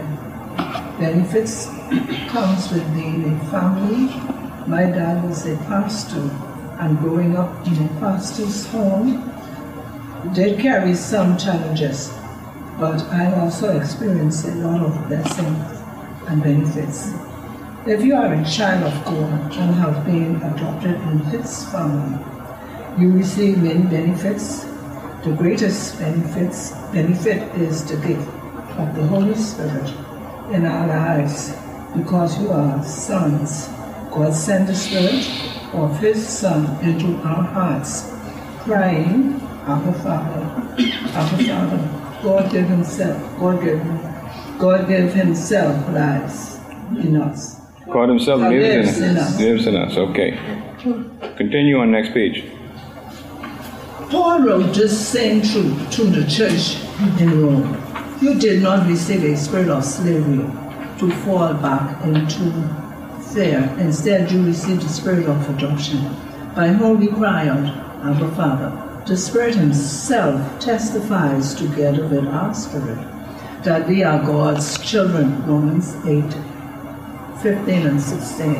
benefits 1.00 1.66
comes 2.28 2.70
with 2.70 2.94
being 2.94 3.24
a 3.24 3.50
family. 3.50 4.06
My 4.68 4.84
dad 4.84 5.24
was 5.24 5.46
a 5.46 5.56
pastor, 5.66 6.30
and 6.78 6.98
growing 7.00 7.36
up 7.36 7.66
in 7.66 7.74
a 7.74 7.88
pastor's 8.00 8.66
home 8.66 9.37
did 10.38 10.60
carry 10.60 10.94
some 10.94 11.36
challenges, 11.36 12.12
but 12.78 13.02
I 13.10 13.34
also 13.40 13.76
experienced 13.76 14.46
a 14.46 14.54
lot 14.54 14.82
of 14.82 15.08
blessings 15.08 15.82
and 16.28 16.40
benefits. 16.40 17.10
If 17.88 18.04
you 18.04 18.14
are 18.14 18.32
a 18.32 18.44
child 18.44 18.84
of 18.84 19.04
God 19.04 19.52
and 19.58 19.74
have 19.74 20.06
been 20.06 20.36
adopted 20.36 20.94
in 20.94 21.18
His 21.32 21.64
family, 21.72 22.24
you 23.00 23.10
receive 23.10 23.58
many 23.58 23.82
benefits. 23.82 24.62
The 25.24 25.34
greatest 25.36 25.98
benefits 25.98 26.70
benefit 26.92 27.42
is 27.56 27.84
the 27.84 27.96
gift 27.96 28.28
of 28.78 28.94
the 28.94 29.08
Holy 29.08 29.34
Spirit 29.34 29.92
in 30.52 30.64
our 30.66 30.86
lives 30.86 31.52
because 31.96 32.40
you 32.40 32.50
are 32.52 32.84
sons. 32.84 33.66
God 34.12 34.32
sent 34.32 34.68
the 34.68 34.76
Spirit 34.76 35.26
of 35.74 35.98
His 35.98 36.24
Son 36.28 36.62
into 36.84 37.16
our 37.26 37.42
hearts, 37.42 38.06
crying, 38.62 39.47
Abba 39.68 39.92
Father, 39.92 40.40
Abba 41.12 41.44
Father. 41.44 42.22
God 42.22 42.50
gave 42.50 42.66
Himself, 42.68 43.38
God 43.38 43.62
gave, 43.62 43.82
God 44.58 44.88
gave 44.88 45.12
Himself 45.12 45.88
lives 45.92 46.58
in 47.04 47.16
us. 47.20 47.60
God 47.92 48.08
Himself 48.08 48.40
lives, 48.40 48.98
lives 48.98 49.00
in, 49.00 49.16
us. 49.18 49.38
Lives 49.38 49.66
in 49.66 49.76
us. 49.76 49.96
Okay. 49.98 50.38
Continue 51.36 51.78
on 51.80 51.90
next 51.90 52.14
page. 52.14 52.44
Paul 54.10 54.40
wrote 54.40 54.74
this 54.74 55.06
same 55.06 55.42
truth 55.42 55.90
to 55.90 56.04
the 56.04 56.26
church 56.26 56.78
in 57.20 57.42
Rome. 57.42 57.76
You 58.22 58.38
did 58.38 58.62
not 58.62 58.88
receive 58.88 59.22
a 59.22 59.36
spirit 59.36 59.68
of 59.68 59.84
slavery 59.84 60.48
to 60.98 61.10
fall 61.24 61.52
back 61.52 62.02
into 62.04 62.50
fear. 63.34 63.60
Instead, 63.78 64.32
you 64.32 64.46
received 64.46 64.80
the 64.80 64.88
spirit 64.88 65.26
of 65.26 65.46
adoption, 65.50 65.98
by 66.56 66.68
whom 66.68 67.00
we 67.00 67.08
cry 67.08 67.48
out, 67.48 67.66
Abba 68.02 68.34
Father. 68.34 68.87
The 69.08 69.16
Spirit 69.16 69.54
Himself 69.54 70.60
testifies 70.60 71.54
together 71.54 72.06
with 72.08 72.26
our 72.26 72.52
spirit 72.52 72.98
that 73.64 73.88
we 73.88 74.02
are 74.02 74.22
God's 74.22 74.78
children. 74.86 75.46
Romans 75.46 75.96
8 76.04 76.22
15 77.40 77.86
and 77.86 77.98
16. 77.98 78.52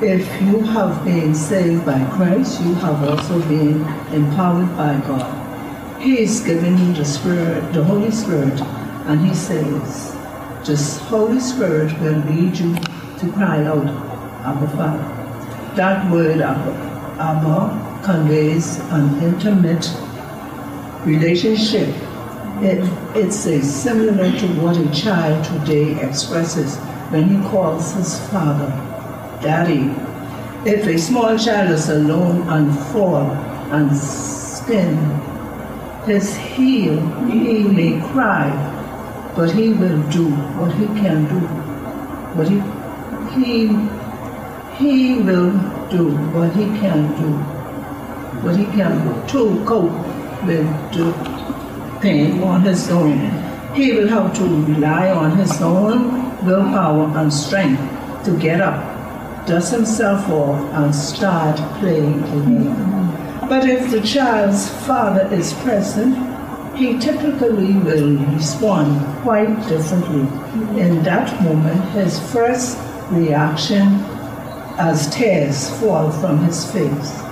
If 0.00 0.42
you 0.42 0.60
have 0.60 1.04
been 1.04 1.34
saved 1.34 1.84
by 1.84 1.98
Christ, 2.10 2.60
you 2.62 2.74
have 2.74 3.02
also 3.08 3.40
been 3.48 3.82
empowered 4.14 4.68
by 4.76 4.94
God. 5.08 6.00
He 6.00 6.20
is 6.20 6.38
giving 6.38 6.78
you 6.78 6.92
the 6.92 7.04
Spirit, 7.04 7.72
the 7.72 7.82
Holy 7.82 8.12
Spirit, 8.12 8.60
and 9.10 9.26
He 9.26 9.34
says, 9.34 10.12
the 10.64 10.76
Holy 11.08 11.40
Spirit 11.40 11.90
will 11.98 12.20
lead 12.20 12.56
you 12.56 12.72
to 12.76 13.32
cry 13.32 13.64
out, 13.64 13.84
Abba 14.46 14.68
Father. 14.76 15.74
That 15.74 16.08
word 16.08 16.40
Abba, 16.40 16.70
Abba 17.18 17.87
conveys 18.02 18.78
an 18.90 19.22
intimate 19.22 19.86
relationship. 21.04 21.88
It, 22.60 22.82
it's 23.14 23.46
a 23.46 23.62
similar 23.62 24.30
to 24.38 24.46
what 24.60 24.76
a 24.76 24.90
child 24.90 25.44
today 25.44 26.00
expresses 26.00 26.76
when 27.10 27.28
he 27.28 27.48
calls 27.48 27.92
his 27.94 28.18
father 28.28 28.68
daddy. 29.42 29.94
If 30.68 30.86
a 30.86 30.98
small 30.98 31.38
child 31.38 31.70
is 31.70 31.88
alone 31.88 32.48
and 32.48 32.76
fall 32.90 33.30
and 33.70 33.96
spin 33.96 34.96
his 36.04 36.34
heel, 36.36 36.98
he 37.28 37.62
may 37.62 38.00
cry, 38.12 38.50
but 39.36 39.50
he 39.52 39.72
will 39.72 40.02
do 40.10 40.30
what 40.58 40.72
he 40.74 40.86
can 41.00 41.28
do. 41.28 41.40
What 42.34 42.48
he 42.48 42.58
he 43.34 43.68
he 44.78 45.22
will 45.22 45.52
do 45.90 46.10
what 46.32 46.54
he 46.56 46.64
can 46.80 47.08
do. 47.20 47.57
What 48.42 48.56
he 48.56 48.66
can 48.66 49.26
to 49.28 49.64
cope 49.66 49.90
with 50.46 50.66
the 50.92 51.12
pain 52.00 52.40
on 52.42 52.62
his 52.62 52.88
own. 52.88 53.18
He 53.74 53.92
will 53.92 54.06
have 54.08 54.32
to 54.36 54.44
rely 54.44 55.10
on 55.10 55.36
his 55.36 55.60
own 55.60 56.44
willpower 56.46 57.12
and 57.18 57.32
strength 57.32 57.82
to 58.24 58.38
get 58.38 58.60
up, 58.60 59.46
dust 59.46 59.72
himself 59.72 60.28
off, 60.28 60.60
and 60.74 60.94
start 60.94 61.56
playing 61.80 62.22
again. 62.22 63.48
But 63.48 63.68
if 63.68 63.90
the 63.90 64.02
child's 64.02 64.68
father 64.86 65.26
is 65.34 65.52
present, 65.54 66.16
he 66.76 66.96
typically 66.98 67.72
will 67.74 68.18
respond 68.34 69.04
quite 69.22 69.68
differently. 69.68 70.28
In 70.80 71.02
that 71.02 71.42
moment, 71.42 71.84
his 71.90 72.20
first 72.30 72.78
reaction 73.10 73.82
as 74.78 75.10
tears 75.10 75.70
fall 75.80 76.12
from 76.12 76.38
his 76.44 76.70
face 76.70 77.27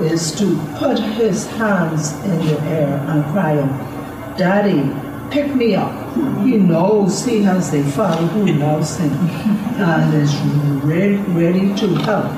is 0.00 0.32
to 0.32 0.56
put 0.78 0.98
his 0.98 1.46
hands 1.46 2.12
in 2.24 2.38
the 2.46 2.60
air 2.62 2.96
and 3.08 3.24
cry 3.32 3.58
out, 3.58 4.38
Daddy, 4.38 4.90
pick 5.30 5.54
me 5.54 5.74
up. 5.74 5.92
He 6.44 6.56
knows 6.56 7.24
he 7.24 7.42
has 7.42 7.72
a 7.74 7.82
father 7.92 8.26
who 8.28 8.46
loves 8.54 8.96
him 8.96 9.12
and 9.12 10.14
is 10.14 10.34
ready, 10.84 11.16
ready 11.32 11.74
to 11.80 11.94
help. 12.04 12.30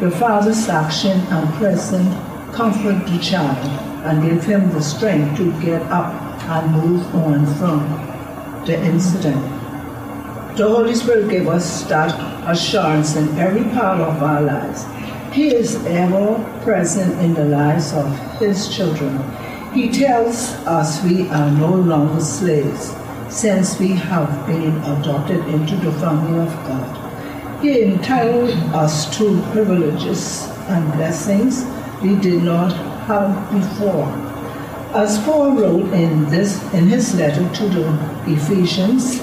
The 0.00 0.10
father's 0.10 0.68
action 0.68 1.18
and 1.30 1.54
presence 1.54 2.14
comfort 2.54 3.06
the 3.06 3.18
child 3.18 3.58
and 4.04 4.22
give 4.22 4.44
him 4.44 4.70
the 4.70 4.82
strength 4.82 5.36
to 5.38 5.50
get 5.60 5.82
up 5.82 6.12
and 6.48 6.72
move 6.72 7.14
on 7.14 7.46
from 7.56 7.80
the 8.66 8.82
incident. 8.84 9.42
The 10.56 10.68
Holy 10.68 10.94
Spirit 10.94 11.28
gave 11.28 11.48
us 11.48 11.82
that 11.84 12.14
assurance 12.48 13.16
in 13.16 13.36
every 13.38 13.64
part 13.74 14.00
of 14.00 14.22
our 14.22 14.40
lives. 14.42 14.84
He 15.36 15.48
is 15.54 15.76
ever 15.84 16.42
present 16.62 17.20
in 17.20 17.34
the 17.34 17.44
lives 17.44 17.92
of 17.92 18.08
His 18.38 18.74
children. 18.74 19.20
He 19.74 19.90
tells 19.90 20.52
us 20.64 21.04
we 21.04 21.28
are 21.28 21.50
no 21.50 21.74
longer 21.74 22.22
slaves 22.22 22.94
since 23.28 23.78
we 23.78 23.88
have 23.88 24.46
been 24.46 24.78
adopted 24.78 25.46
into 25.48 25.76
the 25.76 25.92
family 26.00 26.40
of 26.40 26.48
God. 26.66 27.60
He 27.60 27.82
entitled 27.82 28.48
us 28.74 29.14
to 29.18 29.42
privileges 29.52 30.48
and 30.68 30.90
blessings 30.94 31.66
we 32.02 32.16
did 32.16 32.42
not 32.42 32.72
have 33.04 33.36
before. 33.52 34.08
As 34.94 35.18
Paul 35.18 35.52
wrote 35.52 35.92
in 35.92 36.30
this 36.30 36.62
in 36.72 36.88
his 36.88 37.14
letter 37.14 37.46
to 37.56 37.68
the 37.68 37.88
Ephesians, 38.26 39.20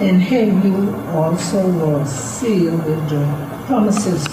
in 0.00 0.20
him 0.20 0.62
you 0.62 0.94
also 1.08 1.68
were 1.68 2.04
sealed 2.06 2.84
with 2.84 3.08
the 3.10 3.26
promises 3.66 4.27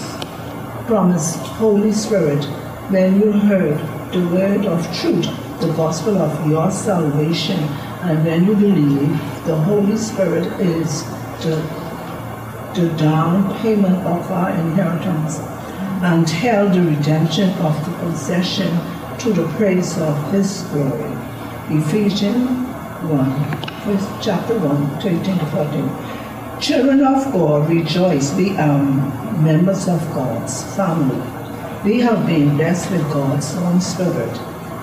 promised 0.86 1.38
Holy 1.58 1.92
Spirit 1.92 2.44
when 2.90 3.20
you 3.20 3.32
heard 3.32 3.76
the 4.12 4.24
word 4.28 4.66
of 4.66 4.80
truth, 4.96 5.26
the 5.60 5.72
gospel 5.76 6.16
of 6.16 6.48
your 6.48 6.70
salvation, 6.70 7.58
and 8.06 8.24
when 8.24 8.44
you 8.44 8.54
believe 8.54 9.10
the 9.46 9.56
Holy 9.56 9.96
Spirit 9.96 10.46
is 10.60 11.02
the, 11.42 11.56
the 12.76 12.88
down 12.96 13.52
payment 13.62 13.96
of 14.06 14.30
our 14.30 14.50
inheritance 14.50 15.40
until 16.02 16.68
the 16.68 16.82
redemption 16.82 17.50
of 17.58 17.74
the 17.84 17.92
possession 17.98 18.70
to 19.18 19.32
the 19.32 19.48
praise 19.56 19.98
of 19.98 20.32
his 20.32 20.62
glory. 20.70 21.10
Ephesians 21.68 22.48
1, 23.02 23.82
first 23.82 24.08
chapter 24.22 24.56
1, 24.58 25.00
13 25.00 25.38
to 25.38 25.46
14. 25.46 26.15
Children 26.60 27.04
of 27.04 27.32
God, 27.32 27.68
rejoice. 27.68 28.34
We 28.34 28.56
are 28.56 28.82
members 29.42 29.88
of 29.88 30.00
God's 30.14 30.64
family. 30.74 31.20
We 31.84 32.00
have 32.00 32.26
been 32.26 32.56
blessed 32.56 32.90
with 32.90 33.02
God's 33.12 33.54
own 33.56 33.80
spirit, 33.80 34.36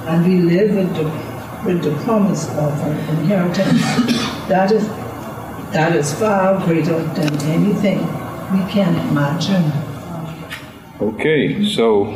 and 0.08 0.24
we 0.26 0.40
live 0.42 0.76
with 0.76 0.96
the, 0.96 1.04
with 1.66 1.84
the 1.84 1.96
promise 2.04 2.48
of 2.50 2.80
an 2.82 3.18
inheritance 3.18 3.82
that 4.48 4.72
is, 4.72 4.88
that 5.74 5.96
is 5.96 6.14
far 6.14 6.64
greater 6.64 7.02
than 7.02 7.42
anything 7.42 8.00
we 8.54 8.64
can 8.72 8.96
imagine. 9.10 9.72
Okay, 11.02 11.66
so 11.66 12.14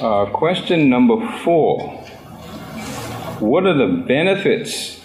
uh, 0.00 0.26
question 0.26 0.88
number 0.88 1.16
four. 1.38 1.98
what 3.40 3.66
are 3.66 3.74
the 3.74 4.04
benefits 4.06 5.00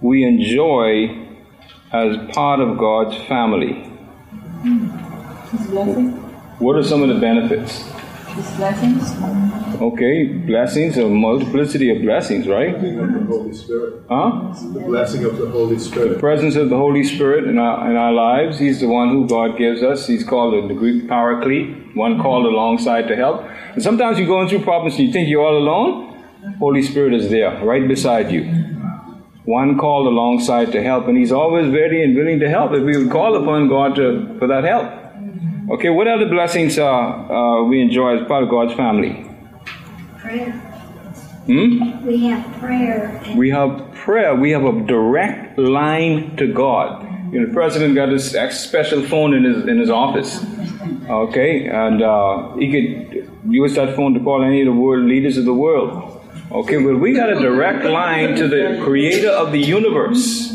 we 0.00 0.24
enjoy 0.24 1.31
as 1.92 2.16
part 2.34 2.60
of 2.60 2.78
God's 2.78 3.16
family? 3.26 3.88
His 4.62 5.66
blessing, 5.68 6.12
What 6.58 6.76
are 6.76 6.82
some 6.82 7.02
of 7.02 7.08
the 7.08 7.20
benefits? 7.20 7.84
his 8.32 8.50
blessings. 8.52 9.12
Okay, 9.80 10.24
blessings, 10.46 10.96
a 10.96 11.06
multiplicity 11.06 11.94
of 11.94 12.00
blessings, 12.02 12.48
right? 12.48 12.72
Blessing 12.80 12.98
of 12.98 13.12
the 13.12 13.24
Holy 13.26 13.52
Spirit. 13.52 14.02
Huh? 14.08 14.54
The 14.72 14.80
blessing 14.80 15.24
of 15.24 15.36
the 15.36 15.48
Holy 15.50 15.78
Spirit. 15.78 16.14
The 16.14 16.18
presence 16.18 16.56
of 16.56 16.70
the 16.70 16.76
Holy 16.76 17.04
Spirit 17.04 17.44
in 17.44 17.58
our, 17.58 17.90
in 17.90 17.96
our 17.96 18.12
lives. 18.12 18.58
He's 18.58 18.80
the 18.80 18.88
one 18.88 19.10
who 19.10 19.26
God 19.28 19.58
gives 19.58 19.82
us. 19.82 20.06
He's 20.06 20.24
called 20.24 20.54
in 20.54 20.68
the 20.68 20.74
Greek 20.74 21.08
paraclete, 21.08 21.94
one 21.94 22.20
called 22.22 22.46
alongside 22.46 23.06
to 23.08 23.16
help. 23.16 23.42
And 23.74 23.82
sometimes 23.82 24.18
you're 24.18 24.28
going 24.28 24.48
through 24.48 24.62
problems 24.62 24.96
and 24.96 25.06
you 25.08 25.12
think 25.12 25.28
you're 25.28 25.44
all 25.44 25.58
alone. 25.58 26.56
Holy 26.58 26.82
Spirit 26.82 27.12
is 27.14 27.28
there, 27.30 27.62
right 27.64 27.86
beside 27.86 28.30
you. 28.32 28.71
One 29.44 29.76
called 29.76 30.06
alongside 30.06 30.70
to 30.72 30.82
help, 30.82 31.08
and 31.08 31.16
He's 31.16 31.32
always 31.32 31.72
ready 31.72 32.02
and 32.02 32.16
willing 32.16 32.38
to 32.40 32.48
help 32.48 32.72
if 32.72 32.82
we 32.84 32.96
would 32.96 33.10
call 33.10 33.34
upon 33.36 33.68
God 33.68 33.96
to, 33.96 34.36
for 34.38 34.46
that 34.46 34.64
help. 34.64 35.02
Okay, 35.70 35.90
what 35.90 36.06
other 36.06 36.28
blessings 36.28 36.78
uh, 36.78 36.86
uh, 36.86 37.62
we 37.64 37.80
enjoy 37.80 38.20
as 38.20 38.28
part 38.28 38.42
of 38.44 38.50
God's 38.50 38.74
family? 38.74 39.26
Prayer. 40.18 40.52
Hmm? 41.46 42.06
We 42.06 42.26
have 42.26 42.60
prayer. 42.60 43.20
We 43.34 43.50
have 43.50 43.92
prayer. 43.94 44.34
We 44.36 44.50
have 44.52 44.64
a 44.64 44.80
direct 44.82 45.58
line 45.58 46.36
to 46.36 46.52
God. 46.52 47.02
You 47.32 47.40
know, 47.40 47.46
the 47.46 47.52
president 47.52 47.94
got 47.94 48.10
his 48.10 48.30
special 48.50 49.02
phone 49.02 49.34
in 49.34 49.44
his 49.44 49.66
in 49.66 49.78
his 49.78 49.90
office. 49.90 50.44
Okay, 51.08 51.66
and 51.66 52.02
uh, 52.02 52.54
he 52.56 52.70
could 52.70 53.30
use 53.48 53.74
that 53.74 53.96
phone 53.96 54.14
to 54.14 54.20
call 54.20 54.44
any 54.44 54.60
of 54.60 54.66
the 54.66 54.72
world 54.80 55.06
leaders 55.06 55.36
of 55.36 55.44
the 55.44 55.54
world. 55.54 56.11
Okay, 56.52 56.76
but 56.84 56.98
we 56.98 57.14
got 57.14 57.30
a 57.30 57.36
direct 57.36 57.82
line 57.84 58.36
to 58.36 58.46
the 58.46 58.78
Creator 58.84 59.30
of 59.30 59.52
the 59.52 59.58
universe. 59.58 60.54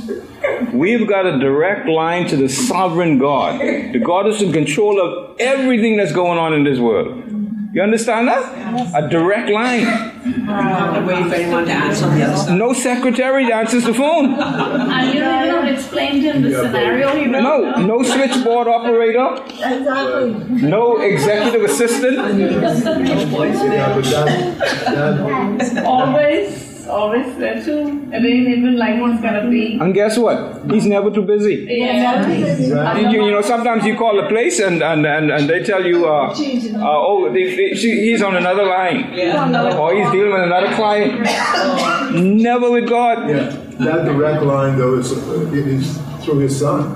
We've 0.71 1.07
got 1.07 1.25
a 1.25 1.39
direct 1.39 1.87
line 1.87 2.27
to 2.27 2.35
the 2.35 2.49
sovereign 2.49 3.17
God, 3.17 3.59
the 3.59 3.97
God 3.97 4.25
who's 4.25 4.39
in 4.43 4.53
control 4.53 5.01
of 5.01 5.35
everything 5.39 5.97
that's 5.97 6.11
going 6.11 6.37
on 6.37 6.53
in 6.53 6.63
this 6.63 6.77
world. 6.77 7.26
You 7.73 7.81
understand 7.81 8.27
that? 8.29 8.95
A 8.95 9.07
direct 9.09 9.49
line. 9.49 9.81
You 10.25 10.33
don't 10.33 10.45
have 10.47 10.95
to 10.95 11.01
wait 11.05 11.27
for 11.27 11.35
anyone 11.35 11.65
to 11.65 11.71
answer 11.71 12.05
on 12.05 12.17
the 12.17 12.23
other 12.25 12.37
side. 12.37 12.57
No 12.57 12.73
secretary 12.73 13.51
answers 13.51 13.83
the 13.83 13.93
phone. 13.93 14.33
And 14.35 15.13
you 15.13 15.19
don't 15.19 15.45
even 15.45 15.65
have 15.65 15.73
explain 15.73 16.13
to 16.13 16.31
him 16.31 16.41
the 16.43 16.51
scenario. 16.51 17.15
He 17.15 17.25
knows 17.25 17.43
No, 17.43 17.85
no 17.85 18.03
switchboard 18.03 18.67
operator, 18.67 19.43
Exactly. 19.45 20.61
no 20.61 20.97
executive 21.01 21.63
assistant. 21.63 22.17
Yeah, 22.47 23.93
but 23.95 24.03
that, 24.05 25.59
that, 25.59 25.85
Always, 25.85 26.76
always 26.87 27.35
there 27.37 27.63
too. 27.63 27.81
I 28.13 28.19
mean, 28.19 28.47
even 28.47 28.77
like 28.77 28.99
one's 28.99 29.21
gonna 29.21 29.49
be. 29.49 29.77
And 29.79 29.93
guess 29.93 30.17
what? 30.17 30.69
He's 30.71 30.85
never 30.85 31.11
too 31.11 31.21
busy. 31.23 31.65
Yeah. 31.69 32.97
You, 32.97 33.25
you 33.25 33.31
know, 33.31 33.41
sometimes 33.41 33.85
you 33.85 33.95
call 33.95 34.19
a 34.19 34.27
place 34.27 34.59
and, 34.59 34.81
and, 34.81 35.05
and, 35.05 35.31
and 35.31 35.49
they 35.49 35.63
tell 35.63 35.85
you, 35.85 36.05
uh, 36.07 36.29
uh, 36.31 36.35
oh, 36.83 37.31
they, 37.33 37.55
they, 37.55 37.73
she, 37.75 37.91
he's 38.01 38.21
on 38.21 38.35
another 38.35 38.65
line. 38.65 39.13
Yeah. 39.13 39.77
Or 39.77 39.93
he's 39.93 40.09
dealing 40.11 40.33
with 40.33 40.43
another 40.43 40.73
client. 40.75 41.21
Never 42.15 42.71
with 42.71 42.87
God. 42.89 43.29
yeah, 43.29 43.49
that 43.85 44.05
direct 44.05 44.43
line 44.43 44.77
though 44.77 44.97
is, 44.99 45.11
is 45.11 45.97
through 46.23 46.39
his 46.39 46.59
son. 46.59 46.95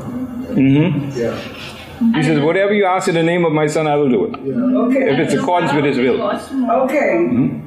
Mm-hmm. 0.51 1.17
Yeah, 1.19 2.15
He 2.15 2.23
says, 2.23 2.39
whatever 2.41 2.73
you 2.73 2.85
ask 2.85 3.07
in 3.07 3.15
the 3.15 3.23
name 3.23 3.45
of 3.45 3.53
my 3.53 3.67
son, 3.67 3.87
I 3.87 3.95
will 3.95 4.09
do 4.09 4.25
it. 4.25 4.31
yeah. 4.43 4.55
Okay, 4.85 5.13
If 5.13 5.19
it's 5.19 5.33
accordance 5.33 5.71
with 5.73 5.85
his 5.85 5.97
will. 5.97 6.21
okay. 6.21 7.61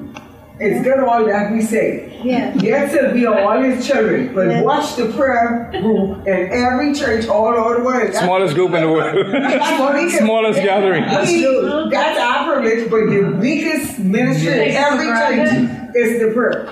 It's 0.61 0.85
good 0.85 1.01
all 1.01 1.25
that 1.27 1.53
we 1.53 1.63
say. 1.63 2.21
Yeah. 2.23 2.55
Yes, 2.55 2.95
it'll 2.95 3.13
be 3.13 3.27
all 3.27 3.61
his 3.61 3.85
children, 3.87 4.33
but 4.35 4.65
watch 4.65 4.95
the 4.95 5.07
prayer 5.13 5.69
group 5.73 6.27
in 6.29 6.49
every 6.53 6.95
church 6.95 7.27
all 7.27 7.49
over 7.49 7.75
the 7.79 7.85
world. 7.85 8.03
That's- 8.07 8.23
Smallest 8.23 8.55
group 8.55 8.73
in 8.73 8.83
the 8.83 8.89
world. 8.89 9.33
that's 9.33 9.81
what 9.81 9.99
he 9.99 10.09
can- 10.11 10.21
Smallest 10.25 10.61
gathering. 10.61 11.03
We- 11.03 11.91
That's 11.91 12.19
our 12.21 12.53
privilege, 12.61 12.89
but 12.89 13.07
the 13.11 13.37
weakest 13.41 13.99
ministry 13.99 14.53
in 14.71 14.77
every 14.77 15.07
church 15.07 15.93
is 15.97 16.21
the 16.21 16.33
prayer. 16.33 16.67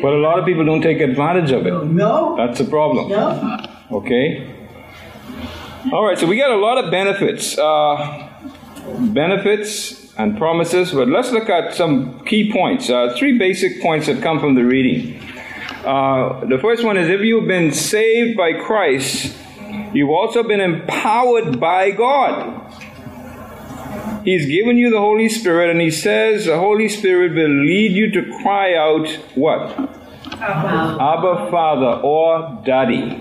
But 0.00 0.12
a 0.12 0.18
lot 0.18 0.38
of 0.38 0.44
people 0.44 0.64
don't 0.64 0.80
take 0.82 1.00
advantage 1.00 1.50
of 1.50 1.66
it. 1.66 1.72
No, 1.86 2.36
That's 2.36 2.58
the 2.58 2.64
problem. 2.66 3.08
no. 3.08 3.66
Okay? 3.90 4.48
All 5.92 6.06
right, 6.06 6.16
so 6.16 6.26
we 6.26 6.36
got 6.36 6.52
a 6.52 6.56
lot 6.56 6.78
of 6.78 6.90
benefits. 6.92 7.58
Uh, 7.58 8.28
benefits 9.00 10.01
and 10.18 10.36
promises, 10.36 10.92
but 10.92 11.08
let's 11.08 11.30
look 11.30 11.48
at 11.48 11.74
some 11.74 12.24
key 12.24 12.52
points. 12.52 12.90
Uh, 12.90 13.14
three 13.16 13.38
basic 13.38 13.80
points 13.80 14.06
that 14.06 14.22
come 14.22 14.38
from 14.40 14.54
the 14.54 14.64
reading. 14.64 15.20
Uh, 15.84 16.44
the 16.46 16.58
first 16.58 16.84
one 16.84 16.96
is 16.96 17.08
if 17.08 17.20
you've 17.22 17.48
been 17.48 17.72
saved 17.72 18.36
by 18.36 18.52
Christ, 18.52 19.34
you've 19.92 20.10
also 20.10 20.42
been 20.42 20.60
empowered 20.60 21.58
by 21.58 21.90
God. 21.90 22.60
He's 24.24 24.46
given 24.46 24.76
you 24.76 24.90
the 24.90 25.00
Holy 25.00 25.28
Spirit, 25.28 25.70
and 25.70 25.80
He 25.80 25.90
says 25.90 26.46
the 26.46 26.58
Holy 26.58 26.88
Spirit 26.88 27.34
will 27.34 27.64
lead 27.64 27.92
you 27.92 28.10
to 28.12 28.38
cry 28.42 28.74
out, 28.74 29.08
what? 29.34 29.76
Abba 30.40 31.50
Father 31.50 32.00
or 32.02 32.62
Daddy. 32.64 33.20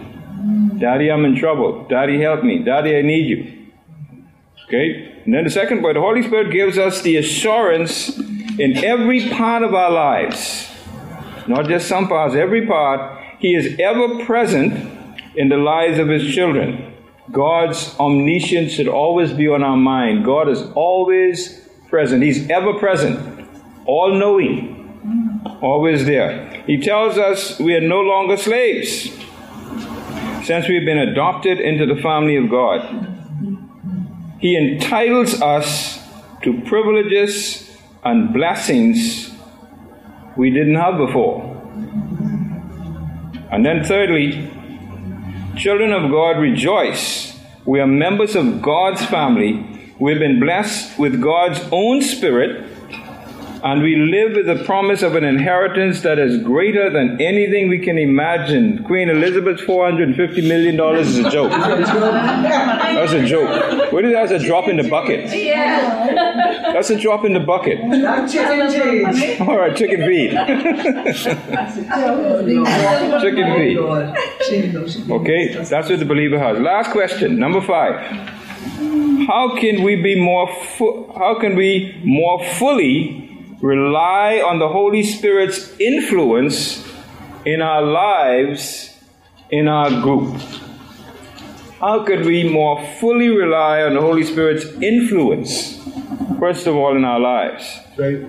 Daddy, 0.77 1.11
I'm 1.11 1.25
in 1.25 1.35
trouble. 1.35 1.87
Daddy, 1.87 2.19
help 2.19 2.43
me. 2.43 2.59
Daddy, 2.59 2.95
I 2.97 3.01
need 3.01 3.27
you. 3.27 3.67
Okay? 4.67 5.10
And 5.25 5.33
then 5.33 5.43
the 5.43 5.49
second 5.49 5.81
point 5.81 5.95
the 5.95 6.01
Holy 6.01 6.23
Spirit 6.23 6.51
gives 6.51 6.77
us 6.77 7.01
the 7.01 7.17
assurance 7.17 8.17
in 8.59 8.77
every 8.83 9.29
part 9.29 9.63
of 9.63 9.73
our 9.73 9.91
lives, 9.91 10.69
not 11.47 11.67
just 11.67 11.87
some 11.87 12.07
parts, 12.07 12.35
every 12.35 12.65
part. 12.65 13.23
He 13.39 13.55
is 13.55 13.79
ever 13.79 14.23
present 14.25 14.73
in 15.35 15.49
the 15.49 15.57
lives 15.57 15.99
of 15.99 16.07
His 16.07 16.33
children. 16.33 16.93
God's 17.31 17.95
omniscience 17.99 18.73
should 18.73 18.87
always 18.87 19.31
be 19.31 19.47
on 19.47 19.63
our 19.63 19.77
mind. 19.77 20.25
God 20.25 20.49
is 20.49 20.61
always 20.73 21.67
present, 21.89 22.23
He's 22.23 22.49
ever 22.49 22.73
present, 22.73 23.47
all 23.85 24.13
knowing, 24.13 25.39
always 25.61 26.05
there. 26.05 26.63
He 26.65 26.77
tells 26.77 27.17
us 27.17 27.59
we 27.59 27.75
are 27.75 27.81
no 27.81 28.01
longer 28.01 28.37
slaves 28.37 29.11
since 30.45 30.67
we've 30.67 30.85
been 30.85 30.97
adopted 30.97 31.59
into 31.59 31.85
the 31.85 32.01
family 32.01 32.35
of 32.35 32.49
God. 32.49 33.20
He 34.41 34.57
entitles 34.57 35.39
us 35.39 35.99
to 36.41 36.61
privileges 36.61 37.77
and 38.03 38.33
blessings 38.33 39.31
we 40.35 40.49
didn't 40.49 40.75
have 40.75 40.97
before. 40.97 41.47
And 43.51 43.63
then, 43.63 43.83
thirdly, 43.83 44.49
children 45.55 45.93
of 45.93 46.09
God 46.09 46.39
rejoice. 46.39 47.37
We 47.65 47.79
are 47.81 47.85
members 47.85 48.35
of 48.35 48.63
God's 48.63 49.05
family. 49.05 49.93
We've 49.99 50.17
been 50.17 50.39
blessed 50.39 50.97
with 50.97 51.21
God's 51.21 51.59
own 51.71 52.01
spirit, 52.01 52.65
and 53.63 53.81
we 53.83 53.95
live 53.95 54.33
with 54.35 54.45
the 54.47 54.63
promise 54.65 55.01
of 55.03 55.15
an 55.15 55.23
inheritance 55.23 56.01
that 56.01 56.17
is 56.19 56.41
greater 56.43 56.89
than 56.89 57.21
anything 57.21 57.69
we 57.69 57.79
can 57.79 57.97
imagine. 57.97 58.83
Queen 58.83 59.09
Elizabeth's 59.09 59.61
$450 59.63 60.47
million 60.47 60.79
is 60.97 61.17
a 61.19 61.29
joke. 61.29 61.51
That's 61.51 63.13
a 63.13 63.25
joke. 63.25 63.91
What 63.93 64.03
is 64.05 64.13
that? 64.13 64.29
That's 64.29 64.43
a 64.43 64.47
drop 64.47 64.67
in 64.67 64.77
the 64.77 64.89
bucket. 64.89 65.33
Yeah. 65.35 66.71
That's 66.73 66.89
a 66.89 66.99
drop 66.99 67.23
in 67.25 67.33
the 67.33 67.39
bucket. 67.39 67.79
That 68.01 68.29
chicken 68.29 68.71
change. 68.71 69.41
All 69.41 69.57
right, 69.57 69.75
chicken 69.75 70.01
feed. 70.05 70.31
Chicken 73.21 73.55
feed. 73.55 73.77
Okay, 75.11 75.53
that's 75.63 75.89
what 75.89 75.99
the 75.99 76.05
believer 76.05 76.39
has. 76.39 76.57
Last 76.59 76.91
question, 76.91 77.37
number 77.37 77.61
five. 77.61 77.95
How 79.27 79.55
can 79.59 79.83
we 79.83 79.95
be 80.01 80.19
more? 80.19 80.47
Fu- 80.77 81.11
how 81.13 81.39
can 81.39 81.55
we 81.55 81.95
more 82.03 82.43
fully 82.55 83.30
rely 83.61 84.41
on 84.41 84.59
the 84.59 84.67
Holy 84.67 85.03
Spirit's 85.03 85.71
influence 85.79 86.85
in 87.45 87.61
our 87.61 87.81
lives, 87.81 88.97
in 89.49 89.67
our 89.67 89.89
group? 90.01 90.39
How 91.79 92.03
could 92.03 92.25
we 92.25 92.47
more 92.47 92.85
fully 92.99 93.29
rely 93.29 93.81
on 93.81 93.93
the 93.93 94.01
Holy 94.01 94.23
Spirit's 94.23 94.65
influence? 94.81 95.79
First 96.39 96.67
of 96.67 96.75
all, 96.75 96.95
in 96.95 97.05
our 97.05 97.19
lives. 97.19 97.79
Faith. 97.95 98.27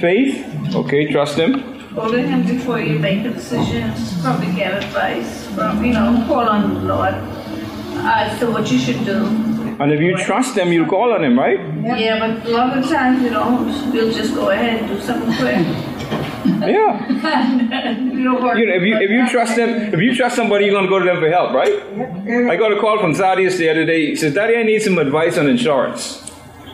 Faith, 0.00 0.74
okay, 0.74 1.10
trust 1.10 1.38
Him. 1.38 1.72
Go 1.94 2.10
to 2.10 2.22
him 2.22 2.46
before 2.46 2.80
you 2.80 2.98
make 2.98 3.26
a 3.26 3.30
decision. 3.30 3.92
Probably 4.22 4.50
get 4.54 4.82
advice 4.82 5.46
from, 5.48 5.84
you 5.84 5.92
know, 5.92 6.24
call 6.26 6.48
on 6.48 6.72
the 6.72 6.80
Lord 6.80 7.14
as 8.04 8.38
to 8.40 8.50
what 8.50 8.72
you 8.72 8.78
should 8.78 9.04
do. 9.04 9.61
And 9.80 9.92
if 9.92 10.00
you 10.00 10.16
trust 10.16 10.54
them, 10.54 10.72
you'll 10.72 10.88
call 10.88 11.12
on 11.12 11.24
Him, 11.24 11.38
right? 11.38 11.58
Yeah, 11.82 12.18
but 12.18 12.46
a 12.46 12.50
lot 12.50 12.76
of 12.76 12.88
times, 12.88 13.22
you 13.22 13.30
know, 13.30 13.62
we'll 13.92 14.12
just 14.12 14.34
go 14.34 14.50
ahead 14.50 14.82
and 14.82 14.88
do 14.88 15.00
something 15.00 15.34
quick. 15.36 15.66
Yeah. 16.44 17.08
you 17.98 18.24
know. 18.24 18.50
If 18.54 18.82
you 18.82 18.96
if 18.96 19.10
you 19.10 19.28
trust 19.28 19.56
them, 19.56 19.70
if 19.94 20.00
you 20.00 20.14
trust 20.14 20.36
somebody, 20.36 20.66
you're 20.66 20.74
gonna 20.74 20.88
go 20.88 20.98
to 20.98 21.04
them 21.04 21.20
for 21.20 21.28
help, 21.30 21.52
right? 21.52 21.72
I 22.50 22.56
got 22.56 22.72
a 22.72 22.80
call 22.80 22.98
from 22.98 23.14
Thaddeus 23.14 23.58
the 23.58 23.68
other 23.68 23.84
day. 23.84 24.06
He 24.06 24.16
says, 24.16 24.34
"Daddy, 24.34 24.56
I 24.56 24.62
need 24.62 24.82
some 24.82 24.98
advice 24.98 25.38
on 25.38 25.48
insurance." 25.48 26.30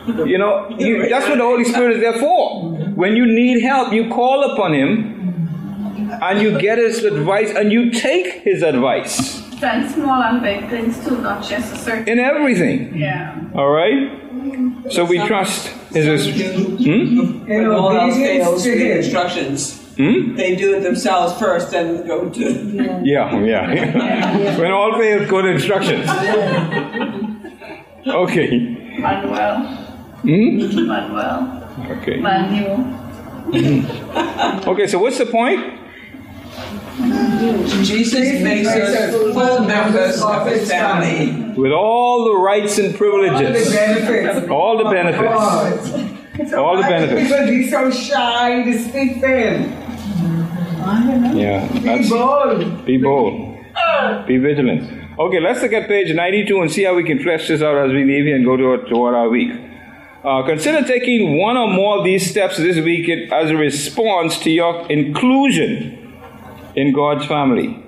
You 0.07 0.39
know, 0.39 0.69
you, 0.79 1.07
that's 1.07 1.27
what 1.27 1.37
the 1.37 1.43
Holy 1.43 1.65
Spirit 1.65 1.97
is 1.97 2.01
there 2.01 2.17
for. 2.19 2.71
When 2.95 3.15
you 3.15 3.27
need 3.27 3.61
help, 3.61 3.93
you 3.93 4.09
call 4.09 4.53
upon 4.53 4.73
Him, 4.73 5.19
and 6.21 6.41
you 6.41 6.59
get 6.59 6.77
his 6.77 7.03
advice 7.03 7.51
and 7.55 7.71
you 7.71 7.91
take 7.91 8.43
his 8.43 8.61
advice 8.61 9.38
Then 9.59 9.89
small 9.89 10.21
and 10.23 10.41
big 10.41 10.69
things 10.69 11.03
too, 11.05 11.17
not 11.21 11.43
just 11.43 11.73
a 11.73 11.77
certain. 11.77 12.07
in 12.07 12.19
everything. 12.19 12.95
Yeah. 12.95 13.35
All 13.53 13.69
right? 13.69 14.15
So 14.89 15.03
we 15.05 15.17
trust 15.27 15.67
his. 15.93 16.05
Hmm? 16.33 17.51
In 17.51 17.65
all 17.67 17.91
else 17.91 18.13
obedience 18.15 18.45
fails, 18.47 18.63
to 18.63 18.71
read 18.71 18.91
instructions. 18.97 19.85
Hmm? 19.97 20.35
They 20.35 20.55
do 20.55 20.75
it 20.75 20.79
themselves 20.81 21.37
first, 21.39 21.71
then 21.71 22.07
go 22.07 22.29
to. 22.29 23.01
Yeah, 23.03 23.37
yeah. 23.39 24.57
when 24.59 24.71
all 24.71 24.97
fails, 24.97 25.29
go 25.29 25.41
to 25.41 25.49
instructions. 25.49 26.07
Okay. 28.07 28.97
Manuel. 28.97 29.57
Hmm? 30.21 30.87
Manuel. 30.87 31.69
Okay. 31.91 32.17
Manuel. 32.19 32.79
Okay, 34.67 34.87
so 34.87 34.99
what's 34.99 35.17
the 35.17 35.25
point? 35.25 35.78
Jesus 37.83 38.41
makes 38.41 38.67
us 38.67 39.11
full 39.33 39.59
members 39.63 40.21
of 40.21 40.47
his 40.47 40.69
family. 40.69 41.53
With 41.53 41.71
all 41.71 42.25
the 42.25 42.35
rights 42.39 42.77
and 42.77 42.93
The 42.93 42.97
privileges, 42.97 43.73
benefits. 43.73 44.49
all 44.49 44.77
the 44.77 44.89
benefits. 44.89 45.21
God. 45.23 46.53
All 46.53 46.75
the 46.77 46.83
benefits. 46.83 47.29
People 47.29 47.45
be 47.47 47.69
so 47.69 47.89
shy 47.91 48.63
to 48.63 48.79
speak 48.79 49.21
them. 49.21 49.71
Yeah, 51.37 51.67
Be 51.73 52.09
bold. 52.09 52.85
be 52.85 52.97
bold, 52.97 53.57
be 54.25 54.37
vigilant. 54.37 55.19
Okay, 55.19 55.39
let's 55.39 55.61
look 55.61 55.73
at 55.73 55.87
page 55.87 56.13
92 56.13 56.61
and 56.61 56.71
see 56.71 56.83
how 56.83 56.95
we 56.95 57.03
can 57.03 57.19
flesh 57.19 57.47
this 57.49 57.61
out 57.61 57.77
as 57.77 57.91
we 57.91 58.03
leave 58.05 58.25
here 58.25 58.35
and 58.37 58.45
go 58.45 58.55
to 58.57 58.77
toward 58.89 59.13
our 59.15 59.29
week. 59.29 59.51
Uh, 60.23 60.43
consider 60.45 60.85
taking 60.87 61.37
one 61.39 61.55
or 61.57 61.67
more 61.67 61.97
of 61.99 62.03
these 62.05 62.29
steps 62.29 62.57
this 62.57 62.77
week 62.83 63.09
as 63.31 63.51
a 63.51 63.55
response 63.55 64.39
to 64.39 64.49
your 64.49 64.85
inclusion 64.89 65.98
in 66.79 66.93
God's 66.93 67.25
family. 67.25 67.83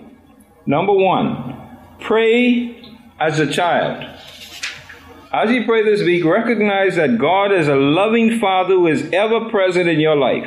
Number 0.65 0.91
one, 0.91 1.55
pray 2.01 2.93
as 3.19 3.39
a 3.39 3.51
child. 3.51 4.03
As 5.31 5.49
you 5.49 5.65
pray 5.65 5.81
this 5.83 6.01
week, 6.01 6.25
recognize 6.25 6.97
that 6.97 7.17
God 7.17 7.53
is 7.53 7.69
a 7.69 7.75
loving 7.75 8.37
Father 8.37 8.73
who 8.73 8.87
is 8.87 9.09
ever 9.13 9.49
present 9.49 9.87
in 9.87 10.01
your 10.01 10.17
life. 10.17 10.45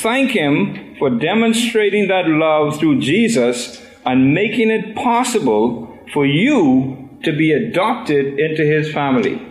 Thank 0.00 0.30
Him 0.30 0.96
for 0.98 1.10
demonstrating 1.10 2.08
that 2.08 2.26
love 2.26 2.78
through 2.78 3.00
Jesus 3.00 3.84
and 4.06 4.32
making 4.32 4.70
it 4.70 4.96
possible 4.96 5.98
for 6.14 6.24
you 6.24 7.10
to 7.24 7.36
be 7.36 7.52
adopted 7.52 8.38
into 8.40 8.64
His 8.64 8.90
family. 8.90 9.46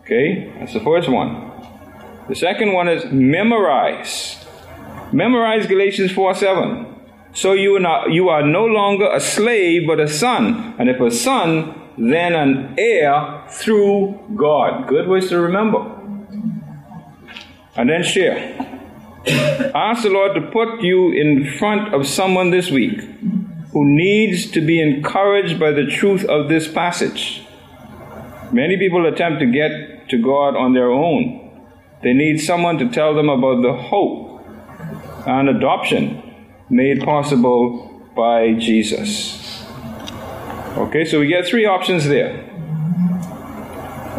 Okay, 0.00 0.52
that's 0.58 0.74
the 0.74 0.80
first 0.80 1.08
one. 1.08 1.50
The 2.28 2.34
second 2.34 2.74
one 2.74 2.88
is 2.88 3.06
memorize. 3.10 4.44
Memorize 5.10 5.66
Galatians 5.66 6.12
4 6.12 6.34
7. 6.34 6.93
So 7.34 7.52
you 7.52 7.74
are, 7.74 7.80
not, 7.80 8.12
you 8.12 8.28
are 8.28 8.46
no 8.46 8.64
longer 8.64 9.10
a 9.12 9.18
slave, 9.18 9.88
but 9.88 9.98
a 9.98 10.06
son. 10.06 10.76
And 10.78 10.88
if 10.88 11.00
a 11.00 11.10
son, 11.10 11.74
then 11.98 12.32
an 12.32 12.76
heir 12.78 13.44
through 13.48 14.20
God. 14.36 14.88
Good 14.88 15.08
ways 15.08 15.28
to 15.30 15.40
remember. 15.40 15.80
And 17.76 17.90
then 17.90 18.04
share. 18.04 18.70
Ask 19.74 20.04
the 20.04 20.10
Lord 20.10 20.36
to 20.36 20.42
put 20.52 20.82
you 20.82 21.10
in 21.10 21.58
front 21.58 21.92
of 21.92 22.06
someone 22.06 22.50
this 22.50 22.70
week 22.70 23.00
who 23.72 23.84
needs 23.84 24.48
to 24.52 24.60
be 24.60 24.80
encouraged 24.80 25.58
by 25.58 25.72
the 25.72 25.86
truth 25.86 26.24
of 26.26 26.48
this 26.48 26.68
passage. 26.68 27.44
Many 28.52 28.76
people 28.76 29.06
attempt 29.06 29.40
to 29.40 29.46
get 29.46 30.08
to 30.10 30.18
God 30.18 30.56
on 30.56 30.74
their 30.74 30.90
own. 30.90 31.50
They 32.04 32.12
need 32.12 32.38
someone 32.38 32.78
to 32.78 32.88
tell 32.90 33.12
them 33.12 33.28
about 33.28 33.62
the 33.62 33.72
hope 33.72 34.46
and 35.26 35.48
adoption 35.48 36.23
made 36.70 37.02
possible 37.02 38.02
by 38.14 38.54
Jesus. 38.54 39.64
Okay, 40.76 41.04
so 41.04 41.20
we 41.20 41.28
get 41.28 41.46
three 41.46 41.66
options 41.66 42.06
there 42.06 42.50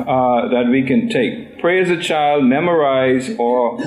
uh, 0.08 0.48
that 0.50 0.68
we 0.70 0.84
can 0.84 1.10
take 1.10 1.60
pray 1.60 1.82
as 1.82 1.90
a 1.90 2.00
child, 2.00 2.44
memorize, 2.44 3.36
or 3.40 3.80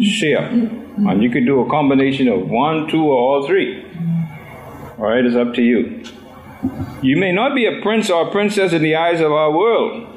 share. 0.00 0.48
And 0.48 1.22
you 1.22 1.30
could 1.30 1.46
do 1.46 1.60
a 1.60 1.70
combination 1.70 2.26
of 2.26 2.48
one, 2.48 2.88
two, 2.88 3.04
or 3.04 3.16
all 3.16 3.46
three. 3.46 3.84
All 4.98 5.06
right, 5.06 5.24
it's 5.24 5.36
up 5.36 5.54
to 5.54 5.62
you. 5.62 6.02
You 7.02 7.16
may 7.16 7.30
not 7.30 7.54
be 7.54 7.66
a 7.66 7.80
prince 7.82 8.10
or 8.10 8.26
a 8.26 8.30
princess 8.32 8.72
in 8.72 8.82
the 8.82 8.96
eyes 8.96 9.20
of 9.20 9.30
our 9.30 9.52
world, 9.52 10.08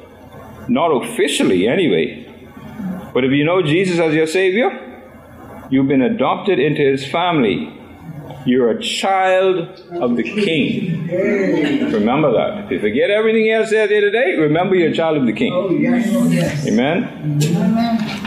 not 0.68 0.88
officially 0.88 1.68
anyway. 1.68 2.26
But 3.14 3.24
if 3.24 3.30
you 3.30 3.44
know 3.44 3.62
Jesus 3.62 4.00
as 4.00 4.12
your 4.12 4.26
Savior, 4.26 4.68
you've 5.70 5.86
been 5.86 6.02
adopted 6.02 6.58
into 6.58 6.82
His 6.82 7.06
family. 7.06 7.72
You're 8.46 8.70
a 8.70 8.82
child 8.82 9.80
of 9.92 10.16
the 10.16 10.22
King. 10.22 11.08
Remember 11.92 12.32
that. 12.32 12.64
If 12.64 12.70
you 12.70 12.80
forget 12.80 13.10
everything 13.10 13.50
else 13.50 13.70
there 13.70 13.86
today, 13.86 14.36
remember 14.36 14.74
you're 14.74 14.90
a 14.90 14.94
child 14.94 15.16
of 15.16 15.26
the 15.26 15.32
King. 15.32 15.52
Oh. 15.52 15.70
Amen. 15.70 17.40
Amen. 17.42 18.20